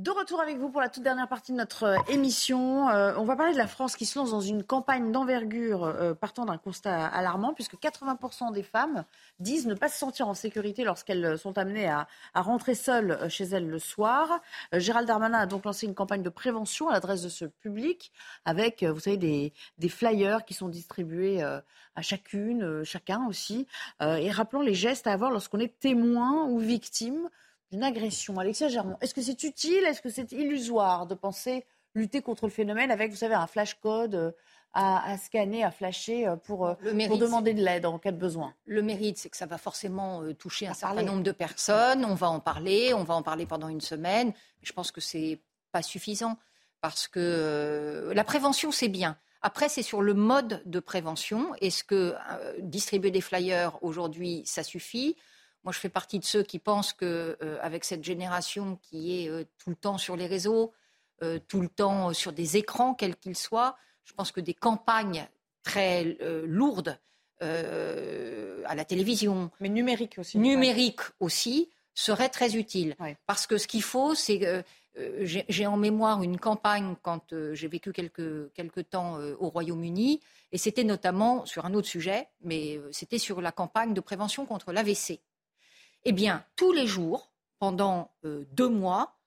[0.00, 2.88] De retour avec vous pour la toute dernière partie de notre euh, émission.
[2.88, 6.14] Euh, on va parler de la France qui se lance dans une campagne d'envergure euh,
[6.14, 9.04] partant d'un constat alarmant, puisque 80% des femmes
[9.40, 13.68] disent ne pas se sentir en sécurité lorsqu'elles sont amenées à, rentrer seules chez elles
[13.68, 14.40] le soir.
[14.72, 18.10] Gérald Darmanin a donc lancé une campagne de prévention à l'adresse de ce public,
[18.46, 23.66] avec, vous savez, des, des flyers qui sont distribués à chacune, chacun aussi,
[24.00, 27.28] et rappelant les gestes à avoir lorsqu'on est témoin ou victime
[27.70, 28.38] d'une agression.
[28.38, 31.64] Alexia Germont, est-ce que c'est utile, est-ce que c'est illusoire de penser
[31.94, 34.32] lutter contre le phénomène avec, vous savez, un flash code euh,
[34.72, 36.74] à, scanner, à flasher euh, pour, euh,
[37.08, 38.54] pour demander de l'aide en cas de besoin?
[38.64, 42.04] Le mérite, c'est que ça va forcément toucher un certain nombre de personnes.
[42.04, 44.32] On va en parler, on va en parler pendant une semaine.
[44.62, 45.40] Je pense que c'est
[45.72, 46.38] pas suffisant
[46.80, 49.16] parce que la prévention, c'est bien.
[49.42, 51.54] Après, c'est sur le mode de prévention.
[51.60, 52.14] Est-ce que
[52.60, 55.16] distribuer des flyers aujourd'hui, ça suffit?
[55.64, 59.28] Moi, je fais partie de ceux qui pensent que, euh, avec cette génération qui est
[59.28, 60.72] euh, tout le temps sur les réseaux,
[61.22, 65.28] euh, tout le temps sur des écrans, quels qu'ils soient, je pense que des campagnes
[65.62, 66.98] très lourdes
[67.40, 72.96] à la télévision, mais numériques aussi, numériques aussi, seraient très utiles.
[73.26, 74.64] Parce que ce qu'il faut, c'est
[75.22, 80.20] j'ai en mémoire une campagne quand j'ai vécu quelques, quelques temps au Royaume-Uni,
[80.52, 84.72] et c'était notamment sur un autre sujet, mais c'était sur la campagne de prévention contre
[84.72, 85.20] l'AVC.
[86.04, 89.18] Eh bien, tous les jours, pendant euh, deux mois,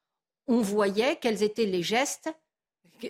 [0.47, 2.33] on voyait quels étaient les gestes,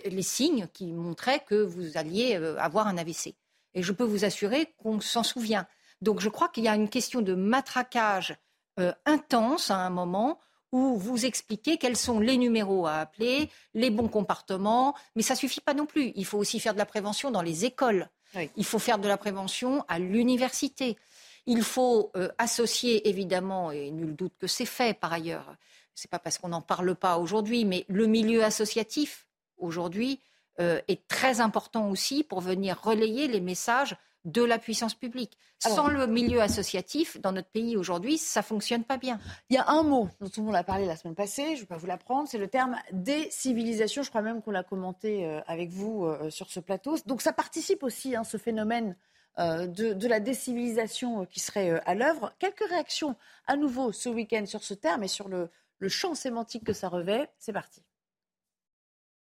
[0.04, 3.34] les signes qui montraient que vous alliez euh, avoir un AVC.
[3.74, 5.66] Et je peux vous assurer qu'on s'en souvient.
[6.02, 8.36] Donc je crois qu'il y a une question de matraquage
[8.78, 10.38] euh, intense à un moment
[10.70, 15.60] où vous expliquez quels sont les numéros à appeler, les bons comportements, mais ça suffit
[15.60, 16.12] pas non plus.
[16.16, 18.10] Il faut aussi faire de la prévention dans les écoles.
[18.56, 20.98] Il faut faire de la prévention à l'université.
[21.46, 25.56] Il faut euh, associer évidemment, et nul doute que c'est fait par ailleurs,
[25.94, 29.26] ce n'est pas parce qu'on n'en parle pas aujourd'hui, mais le milieu associatif
[29.58, 30.20] aujourd'hui
[30.60, 35.36] euh, est très important aussi pour venir relayer les messages de la puissance publique.
[35.58, 39.18] Sans le milieu associatif, dans notre pays aujourd'hui, ça ne fonctionne pas bien.
[39.48, 41.52] Il y a un mot dont tout le monde a parlé la semaine passée, je
[41.52, 44.02] ne vais pas vous l'apprendre, c'est le terme décivilisation.
[44.02, 46.96] Je crois même qu'on l'a commenté euh, avec vous sur ce plateau.
[47.06, 48.96] Donc ça participe aussi, hein, ce phénomène
[49.40, 52.32] euh, de, la décivilisation euh, qui serait euh, à l'œuvre.
[52.38, 53.16] Quelques réactions
[53.48, 55.48] à nouveau ce week-end sur ce terme et sur le,
[55.88, 57.28] champ sémantique que ça revêt.
[57.38, 57.82] C'est parti.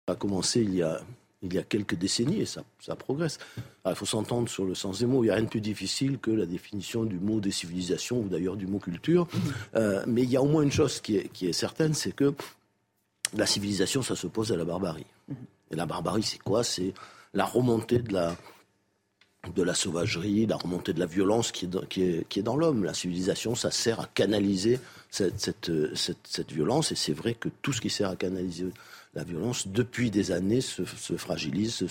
[0.07, 0.99] Ça a commencé il y a,
[1.41, 3.37] il y a quelques décennies et ça, ça progresse.
[3.85, 5.23] il faut s'entendre sur le sens des mots.
[5.23, 8.57] Il n'y a rien de plus difficile que la définition du mot décivilisation ou d'ailleurs
[8.57, 9.27] du mot culture.
[10.07, 12.33] mais il y a au moins une chose qui est, qui est certaine, c'est que
[13.37, 15.05] la civilisation, ça s'oppose à la barbarie.
[15.71, 16.63] Et la barbarie, c'est quoi?
[16.63, 16.93] C'est
[17.33, 18.35] la remontée de la,
[19.55, 22.43] de la sauvagerie, la remontée de la violence qui est dans, qui est, qui est
[22.43, 22.83] l'homme.
[22.83, 24.79] La civilisation, ça sert à canaliser
[25.09, 28.67] cette, cette violence, et c'est vrai que tout ce qui sert à canaliser
[29.19, 31.85] la violence, depuis des années, se, se fragilise,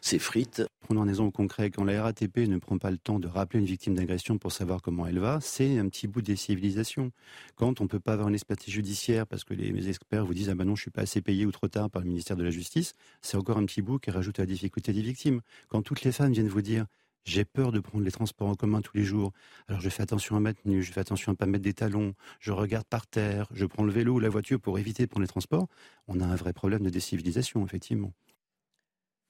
[0.00, 0.62] s'effrite.
[0.82, 1.70] Prenons un exemple concret.
[1.70, 4.80] Quand la RATP ne prend pas le temps de rappeler une victime d'agression pour savoir
[4.80, 7.10] comment elle va, c'est un petit bout des civilisations.
[7.56, 10.50] Quand on ne peut pas avoir une expertise judiciaire parce que les, experts vous disent
[10.50, 12.44] ah ben non je suis pas assez payé ou trop tard par le ministère de
[12.44, 15.40] la Justice, c'est encore un petit bout qui rajoute à la difficulté des victimes.
[15.68, 16.86] Quand toutes les femmes viennent vous dire
[17.24, 19.32] j'ai peur de prendre les transports en commun tous les jours.
[19.68, 21.74] Alors je fais attention à ma tenue, je fais attention à ne pas mettre des
[21.74, 25.08] talons, je regarde par terre, je prends le vélo ou la voiture pour éviter de
[25.08, 25.68] prendre les transports.
[26.08, 28.12] On a un vrai problème de décivilisation, effectivement.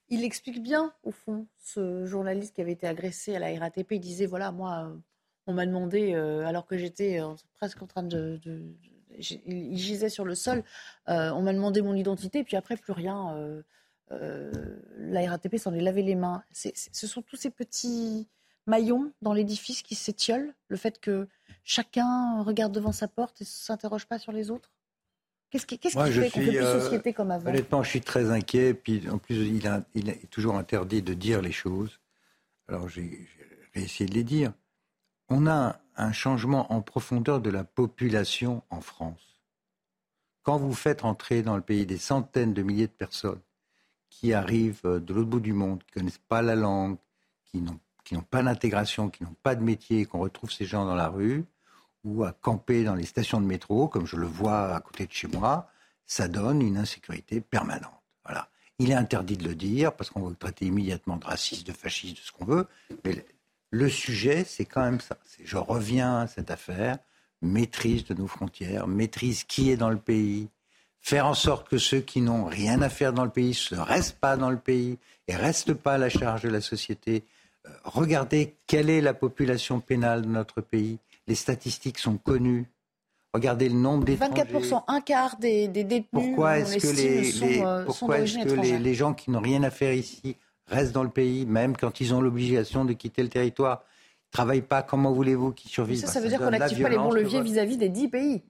[0.09, 3.93] Il explique bien, au fond, ce journaliste qui avait été agressé à la RATP.
[3.93, 4.97] Il disait voilà, moi, euh,
[5.47, 8.39] on m'a demandé, euh, alors que j'étais euh, presque en train de.
[9.19, 10.65] il gisait sur le sol,
[11.07, 13.63] on m'a demandé mon identité, puis après, plus rien
[14.13, 14.51] euh,
[14.99, 16.43] la RATP s'en est lavé les mains.
[16.53, 18.29] ce sont tous ces petits
[18.67, 21.29] maillons dans l'édifice qui s'étiolent, le fait que
[21.65, 24.71] chacun regarde devant sa porte et ne s'interroge pas sur les autres
[25.53, 27.51] Qu'est-ce qui, fait qu'on fait plus euh, société comme avant?
[27.51, 28.73] Honnêtement, je suis très inquiet.
[28.73, 32.01] Puis en plus, il, il est toujours interdit de dire les choses.
[32.69, 33.29] Alors j'ai
[33.75, 34.55] essayé de les dire.
[35.29, 39.43] On a un changement en profondeur de la population en France.
[40.43, 43.41] Quand vous faites entrer dans le pays des centaines de milliers de personnes
[44.13, 46.99] qui arrivent euh, de l'autre bout du monde, qui ne connaissent pas la langue,
[47.47, 51.09] qui n'ont, pas d'intégration, qui n'ont pas de métier, qu'on retrouve ces gens dans la
[51.09, 51.45] rue
[52.05, 55.13] ou à camper dans les stations de métro, comme je le vois à côté de
[55.13, 55.71] chez moi,
[56.05, 58.03] ça donne une insécurité permanente.
[58.25, 58.49] Voilà.
[58.79, 61.73] Il est interdit de le dire parce qu'on va le traiter immédiatement de raciste, de
[61.73, 62.67] fasciste, de ce qu'on veut.
[63.05, 63.25] Mais
[63.71, 65.17] le sujet, c'est quand même ça.
[65.43, 66.99] Je reviens à cette affaire,
[67.41, 70.49] maîtrise de nos frontières, maîtrise qui est dans le pays,
[71.03, 74.19] faire en sorte que ceux qui n'ont rien à faire dans le pays ne restent
[74.19, 74.99] pas dans le pays
[75.29, 77.25] et restent pas à la charge de la société.
[77.67, 80.99] Euh, regardez quelle est la population pénale de notre pays.
[81.27, 82.67] Les statistiques sont connues.
[83.35, 84.43] Regardez le nombre d'étrangers.
[84.43, 86.05] 24%, un quart des, détenus.
[86.13, 89.95] Pourquoi est-ce que, les, euh, pourquoi est-ce que les, gens qui n'ont rien à faire
[89.95, 90.37] ici
[90.67, 93.85] restent dans le pays, même quand ils ont l'obligation de quitter le territoire?
[93.85, 96.89] Ils ne travaillent pas, comment voulez-vous qu'ils survivent Ça, ça veut dire qu'on n'active pas
[96.89, 98.43] les bons leviers vis-à-vis des 10 pays.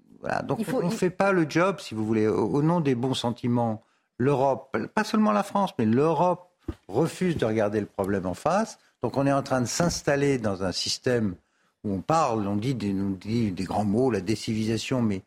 [0.45, 3.83] Donc on ne fait pas le job, si vous voulez, au, nom des bons sentiments.
[4.19, 6.49] L'Europe, pas seulement la France, mais l'Europe
[6.89, 8.79] refuse de regarder le problème en face.
[9.03, 11.35] Donc on est en train de s'installer dans un système
[11.83, 15.23] où on parle, on dit des, dit des grands mots, la décivilisation, mais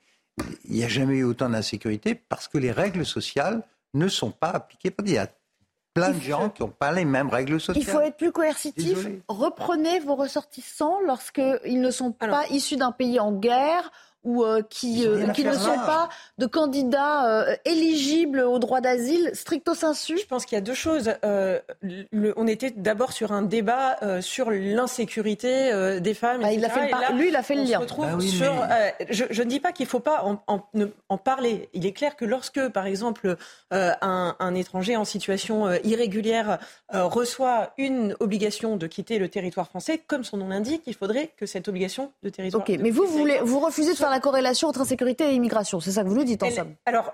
[0.66, 4.50] il n'y a jamais eu autant d'insécurité parce que les règles sociales ne sont pas
[4.50, 4.94] appliquées.
[5.06, 5.28] Il y a
[5.94, 7.84] plein de gens qui n'ont pas les mêmes règles sociales.
[7.84, 9.08] Il faut être plus coercitif.
[9.28, 13.92] Reprenez vos ressortissants lorsqu'ils ne sont pas issus d'un pays en guerre
[14.26, 19.32] ou euh, qui, euh, qui ne sont pas de candidats euh, éligibles au droit d'asile
[19.34, 20.18] stricto sensu?
[20.18, 21.14] Je pense qu'il y a deux choses.
[21.22, 26.42] Le, on était d'abord sur un débat sur l'insécurité des femmes.
[26.42, 27.80] Bah, il a fait lui, il a fait le lien.
[27.80, 28.54] Bah sur,
[29.10, 30.62] je, je, ne dis pas qu'il ne faut pas en, en,
[31.10, 31.70] en, parler.
[31.74, 33.38] Il est clair que lorsque, par exemple,
[33.72, 36.58] un, un, étranger en situation irrégulière
[36.92, 41.46] reçoit une obligation de quitter le territoire français, comme son nom l'indique, il faudrait que
[41.46, 42.64] cette obligation de territoire.
[42.68, 45.82] Ok, mais vous, vous, voulez, vous refusez de faire la corrélation entre insécurité et immigration.
[45.82, 46.74] C'est ça que vous nous dites en somme.
[46.86, 47.14] Alors,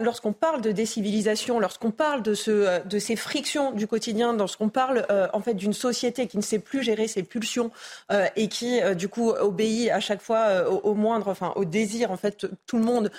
[0.00, 4.68] lorsqu'on parle de décivilisation, lorsqu'on parle de, ce, euh, de ces frictions du quotidien, lorsqu'on
[4.68, 7.70] parle euh, en fait d'une société qui ne sait plus gérer ses pulsions
[8.10, 12.16] euh, et qui du coup obéit à chaque fois au, moindre, enfin au désir, en
[12.16, 13.10] fait, tout le monde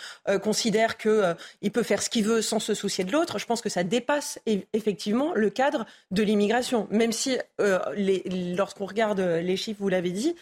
[0.44, 3.40] considère que il peut faire ce qu'il veut sans se soucier de l'autre.
[3.40, 4.40] Je pense que ça dépasse
[4.74, 10.36] effectivement le cadre de l'immigration, même si lorsqu'on regarde les chiffres, vous l'avez dit,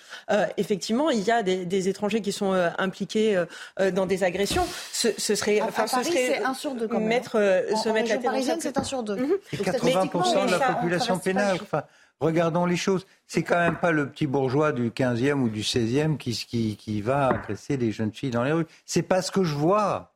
[0.57, 3.45] effectivement, il y a des, des étrangers qui sont impliqués euh,
[3.79, 7.07] euh, dans des agressions, ce, serait, enfin, ce serait un sur deux quand même.
[7.07, 7.35] mettre,
[7.71, 9.41] en, se mettre parisienne, c'est un sur deux.
[9.53, 10.45] 80% mhm.
[10.45, 11.57] de la population pénale.
[11.61, 11.83] Enfin,
[12.19, 13.05] regardons les choses.
[13.27, 17.01] C'est quand même pas le petit bourgeois du 15e ou du 16e qui, qui, qui
[17.01, 18.67] va agresser les jeunes filles dans les rues.
[18.85, 20.11] C'est pas ce que je vois.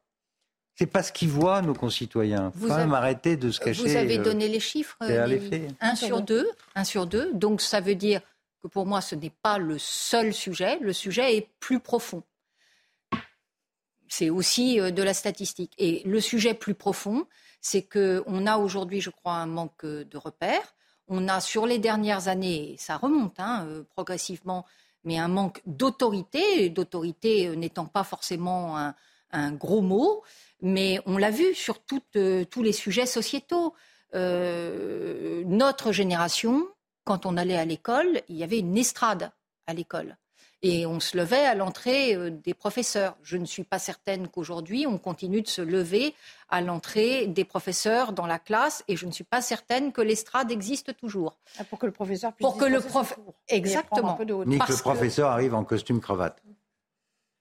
[0.75, 2.53] C'est pas ce qu'ils voient, nos concitoyens.
[2.55, 3.81] Vous quand même arrêter de se cacher.
[3.81, 4.95] Vous avez donné les chiffres.
[5.01, 6.49] Les, un sur deux.
[6.73, 7.33] Un sur deux.
[7.33, 8.21] Donc ça veut dire
[8.63, 10.79] que pour moi, ce n'est pas le seul sujet.
[10.79, 12.23] Le sujet est plus profond.
[14.09, 15.73] C'est aussi euh, de la statistique.
[15.77, 17.25] Et le sujet plus profond,
[17.61, 20.75] c'est qu'on a aujourd'hui, je crois, un manque de repères.
[21.07, 24.65] On a sur les dernières années, ça remonte hein, euh, progressivement,
[25.03, 28.77] mais un manque d'autorité, d'autorité euh, n'étant pas forcément
[29.31, 30.23] un, gros mot,
[30.61, 33.75] mais on l'a vu sur tous les sujets sociétaux.
[34.13, 36.67] notre génération,
[37.03, 39.31] quand on allait à l'école, il y avait une estrade
[39.67, 40.17] à l'école.
[40.61, 43.15] Et on se levait à l'entrée euh, des professeurs.
[43.23, 46.13] Je ne suis pas certaine qu'aujourd'hui, on continue de se lever
[46.49, 48.83] à l'entrée des professeurs dans la classe.
[48.89, 51.37] Et je ne suis pas certaine que l'estrade existe toujours.
[51.59, 53.17] Ah, pour que le professeur puisse Pour que le prof...
[53.47, 54.17] Exactement.
[54.45, 56.43] Ni que le professeur arrive en costume cravate.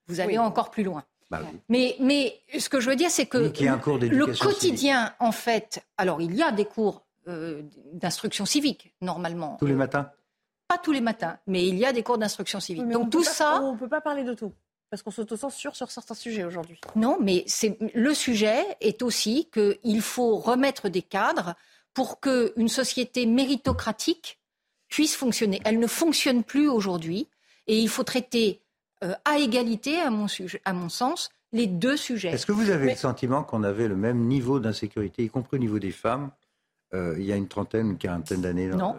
[0.07, 1.05] Vous allez encore plus loin.
[1.31, 6.23] Bah mais, mais ce que je veux dire, c'est que le quotidien, en fait, alors
[6.23, 7.63] il y a des cours euh,
[7.93, 9.59] d'instruction civique, normalement.
[9.59, 10.11] Tous les matins
[10.69, 12.89] Pas tous les matins, mais il y a des cours d'instruction civique.
[12.89, 13.61] Donc tout ça...
[13.63, 14.53] On ne peut pas parler de tout.
[14.91, 16.81] Parce qu'on s'autocensure sur certains sujets aujourd'hui.
[16.97, 17.45] Non, mais
[17.95, 21.55] le sujet est aussi qu'il faut remettre des cadres
[21.93, 24.39] pour qu'une société méritocratique
[24.89, 25.61] puisse fonctionner.
[25.65, 27.29] Elle ne fonctionne plus aujourd'hui
[27.67, 28.63] et il faut traiter
[29.05, 30.27] euh, à égalité, à mon,
[30.65, 32.31] à mon sens, les deux sujets.
[32.31, 35.61] Est-ce que vous avez le sentiment qu'on avait le même niveau d'insécurité, y compris au
[35.61, 36.31] niveau des femmes,
[36.95, 38.97] euh, il y a une trentaine, une quarantaine d'années Non.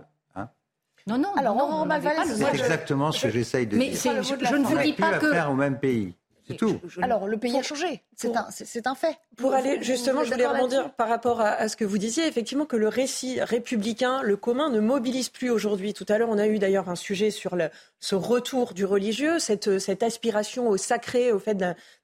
[1.08, 1.88] Non, non, Alors, non,
[2.26, 4.24] c'est exactement ce que j'essaye de mais dire.
[4.24, 5.32] Je, je, ne vous dis pas que.
[5.32, 6.14] faire au même pays.
[6.50, 6.80] C'est tout.
[7.02, 8.02] Alors, le pays a changé.
[8.16, 9.18] C'est un, un, fait.
[9.38, 12.66] Pour aller, justement, je voulais rebondir par rapport à, à, ce que vous disiez, effectivement,
[12.66, 15.94] que le récit républicain, le commun, ne mobilise plus aujourd'hui.
[15.94, 17.70] Tout à l'heure, on a eu d'ailleurs un sujet sur le,
[18.00, 21.58] ce retour du religieux, cette, cette aspiration au sacré, au fait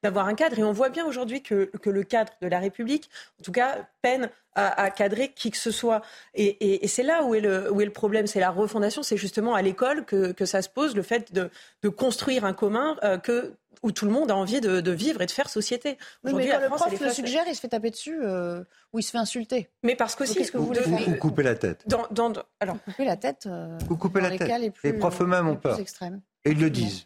[0.03, 0.59] d'avoir un cadre.
[0.59, 3.09] Et on voit bien aujourd'hui que, que le cadre de la République,
[3.39, 6.01] en tout cas, peine à, à, cadrer qui que ce soit.
[6.33, 9.03] Et, et, et c'est là où est le, où est le problème, c'est la refondation,
[9.03, 11.49] c'est justement à l'école que, que, ça se pose, le fait de,
[11.83, 13.53] de construire un commun euh, que
[13.85, 15.99] où tout le monde a envie de, de vivre et de faire société.
[16.23, 19.11] Aujourd'hui, quand le prof le suggère, il se fait taper dessus euh, ou il se
[19.11, 19.69] fait insulter.
[19.83, 21.83] Mais parce qu'aussi, qu'est-ce que vous voulez faire Ou couper la tête.
[21.85, 23.45] Dans, dans, alors couper la tête.
[23.45, 24.47] Euh, ou couper la les tête.
[24.47, 25.79] Cas les, plus, les profs eux-mêmes ont peur.
[25.79, 26.21] Extrêmes.
[26.45, 27.05] Et ils le disent.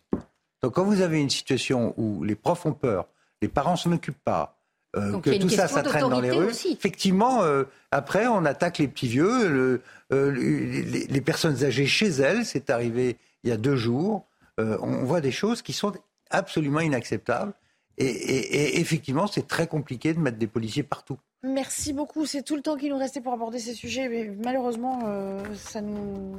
[0.63, 3.09] Donc quand vous avez une situation où les profs ont peur,
[3.41, 4.57] les parents s'en occupent pas,
[4.95, 6.45] euh, que tout ça, ça traîne dans les rues.
[6.45, 6.71] Aussi.
[6.71, 9.81] Effectivement, euh, après, on attaque les petits vieux, le,
[10.13, 12.45] euh, les, les, personnes âgées chez elles.
[12.45, 14.25] C'est arrivé il y a deux jours.
[14.59, 15.93] Euh, on voit des choses qui sont
[16.29, 17.53] absolument inacceptables.
[17.97, 21.17] Et, et, et effectivement, c'est très compliqué de mettre des policiers partout.
[21.41, 22.25] Merci beaucoup.
[22.25, 24.09] C'est tout le temps qu'il nous restait pour aborder ces sujets.
[24.09, 26.37] Mais malheureusement, euh, ça ne nous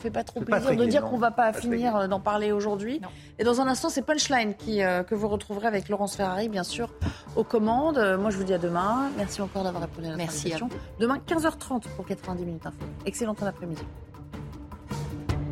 [0.00, 2.50] fait pas trop plaisir de dire qu'on ne va pas, pas finir euh, d'en parler
[2.50, 3.00] aujourd'hui.
[3.38, 6.64] Et dans un instant, c'est Punchline qui, euh, que vous retrouverez avec Laurence Ferrari, bien
[6.64, 6.94] sûr,
[7.36, 7.98] aux commandes.
[8.18, 9.10] Moi, je vous dis à demain.
[9.18, 10.70] Merci encore d'avoir répondu à notre Merci invitation.
[10.98, 12.78] Demain, 15h30 pour 90 minutes info.
[13.04, 13.82] Excellent après-midi.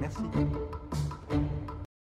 [0.01, 0.21] Merci.